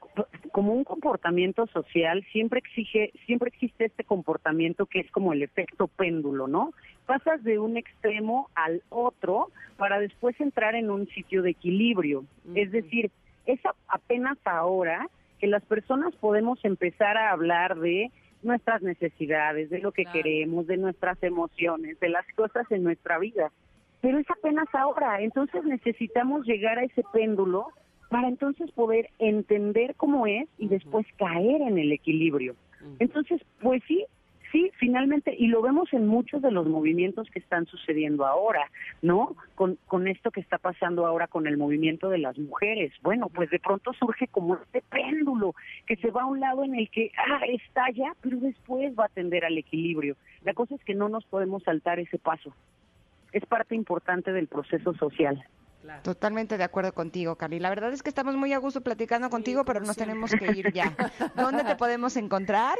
como 0.50 0.72
un 0.72 0.82
comportamiento 0.82 1.68
social 1.68 2.26
siempre 2.32 2.58
exige, 2.58 3.12
siempre 3.24 3.50
existe 3.50 3.84
este 3.84 4.02
comportamiento 4.02 4.86
que 4.86 4.98
es 4.98 5.10
como 5.12 5.32
el 5.32 5.44
efecto 5.44 5.86
péndulo, 5.86 6.48
¿no? 6.48 6.72
Pasas 7.06 7.44
de 7.44 7.60
un 7.60 7.76
extremo 7.76 8.50
al 8.56 8.82
otro 8.88 9.52
para 9.76 10.00
después 10.00 10.34
entrar 10.40 10.74
en 10.74 10.90
un 10.90 11.06
sitio 11.10 11.42
de 11.42 11.50
equilibrio. 11.50 12.24
Es 12.56 12.72
decir, 12.72 13.12
es 13.46 13.60
apenas 13.86 14.36
ahora 14.44 15.08
que 15.38 15.46
las 15.46 15.64
personas 15.64 16.12
podemos 16.16 16.58
empezar 16.64 17.16
a 17.16 17.30
hablar 17.30 17.78
de 17.78 18.10
nuestras 18.42 18.82
necesidades, 18.82 19.70
de 19.70 19.78
lo 19.78 19.92
que 19.92 20.06
queremos, 20.06 20.66
de 20.66 20.76
nuestras 20.76 21.22
emociones, 21.22 22.00
de 22.00 22.08
las 22.08 22.26
cosas 22.34 22.68
en 22.72 22.82
nuestra 22.82 23.20
vida. 23.20 23.52
Pero 24.00 24.18
es 24.18 24.28
apenas 24.28 24.66
ahora, 24.74 25.20
entonces 25.20 25.62
necesitamos 25.62 26.44
llegar 26.46 26.80
a 26.80 26.84
ese 26.84 27.04
péndulo 27.12 27.68
para 28.08 28.28
entonces 28.28 28.70
poder 28.72 29.10
entender 29.18 29.94
cómo 29.96 30.26
es 30.26 30.48
y 30.58 30.68
después 30.68 31.06
caer 31.18 31.62
en 31.62 31.78
el 31.78 31.92
equilibrio. 31.92 32.54
Entonces, 32.98 33.40
pues 33.60 33.82
sí, 33.88 34.04
sí, 34.52 34.70
finalmente, 34.78 35.34
y 35.36 35.48
lo 35.48 35.60
vemos 35.60 35.92
en 35.92 36.06
muchos 36.06 36.40
de 36.42 36.50
los 36.50 36.66
movimientos 36.66 37.28
que 37.30 37.38
están 37.38 37.66
sucediendo 37.66 38.26
ahora, 38.26 38.70
¿no? 39.02 39.36
Con, 39.54 39.78
con 39.86 40.08
esto 40.08 40.30
que 40.30 40.40
está 40.40 40.58
pasando 40.58 41.06
ahora 41.06 41.26
con 41.26 41.46
el 41.46 41.56
movimiento 41.56 42.08
de 42.08 42.18
las 42.18 42.38
mujeres. 42.38 42.92
Bueno, 43.02 43.28
pues 43.28 43.50
de 43.50 43.58
pronto 43.58 43.92
surge 43.94 44.28
como 44.28 44.54
este 44.56 44.82
péndulo 44.82 45.54
que 45.86 45.96
se 45.96 46.10
va 46.10 46.22
a 46.22 46.26
un 46.26 46.40
lado 46.40 46.64
en 46.64 46.74
el 46.74 46.88
que, 46.90 47.10
ah, 47.18 47.40
estalla, 47.48 48.14
pero 48.20 48.38
después 48.38 48.94
va 48.98 49.06
a 49.06 49.08
tender 49.08 49.44
al 49.44 49.58
equilibrio. 49.58 50.16
La 50.42 50.54
cosa 50.54 50.74
es 50.74 50.84
que 50.84 50.94
no 50.94 51.08
nos 51.08 51.24
podemos 51.24 51.62
saltar 51.64 51.98
ese 51.98 52.18
paso. 52.18 52.54
Es 53.32 53.44
parte 53.46 53.74
importante 53.74 54.32
del 54.32 54.46
proceso 54.46 54.94
social. 54.94 55.44
Totalmente 56.02 56.58
de 56.58 56.64
acuerdo 56.64 56.92
contigo, 56.92 57.36
Carly. 57.36 57.58
La 57.58 57.70
verdad 57.70 57.92
es 57.92 58.02
que 58.02 58.08
estamos 58.08 58.36
muy 58.36 58.52
a 58.52 58.58
gusto 58.58 58.80
platicando 58.80 59.30
contigo, 59.30 59.64
pero 59.64 59.80
nos 59.80 59.96
tenemos 59.96 60.32
que 60.32 60.46
ir 60.52 60.72
ya. 60.72 60.94
¿Dónde 61.36 61.64
te 61.64 61.76
podemos 61.76 62.16
encontrar? 62.16 62.78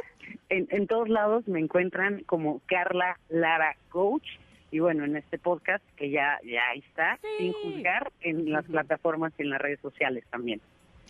En, 0.49 0.87
todos 0.87 1.09
lados 1.09 1.47
me 1.47 1.59
encuentran 1.59 2.23
como 2.25 2.61
Carla 2.67 3.19
Lara 3.29 3.75
Coach. 3.89 4.27
Y 4.69 4.79
bueno, 4.79 5.05
en 5.05 5.15
este 5.15 5.37
podcast 5.37 5.83
que 5.95 6.09
ya, 6.09 6.39
ya 6.43 6.61
está, 6.75 7.17
sin 7.37 7.53
juzgar, 7.53 8.11
en 8.19 8.51
las 8.51 8.65
plataformas 8.65 9.31
y 9.37 9.43
en 9.43 9.51
las 9.51 9.61
redes 9.61 9.79
sociales 9.79 10.25
también. 10.29 10.59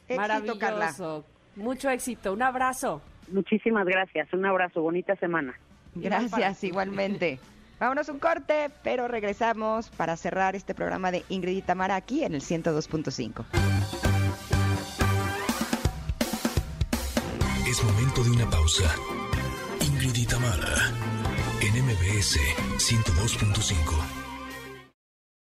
Éxito, 0.07 0.59
Carla. 0.59 0.93
Mucho 1.55 1.89
éxito. 1.89 2.33
Un 2.33 2.43
abrazo. 2.43 3.01
Muchísimas 3.31 3.85
gracias. 3.85 4.31
Un 4.31 4.45
abrazo. 4.45 4.81
Bonita 4.81 5.15
semana. 5.15 5.57
Gracias, 5.95 6.63
igualmente. 6.63 7.39
Vámonos 7.79 8.09
un 8.09 8.19
corte, 8.19 8.71
pero 8.83 9.07
regresamos 9.07 9.89
para 9.89 10.17
cerrar 10.17 10.55
este 10.55 10.73
programa 10.73 11.11
de 11.11 11.23
Ingrid 11.29 11.57
y 11.57 11.61
Tamara 11.61 11.95
aquí 11.95 12.23
en 12.23 12.33
el 12.33 12.41
102.5. 12.41 13.45
Es 17.67 17.83
momento 17.83 18.23
de 18.23 18.31
una 18.31 18.49
pausa. 18.49 18.89
Ingrid 19.81 20.15
y 20.15 20.25
Tamara 20.25 20.91
en 21.61 21.85
MBS 21.85 22.39
102.5. 22.77 24.26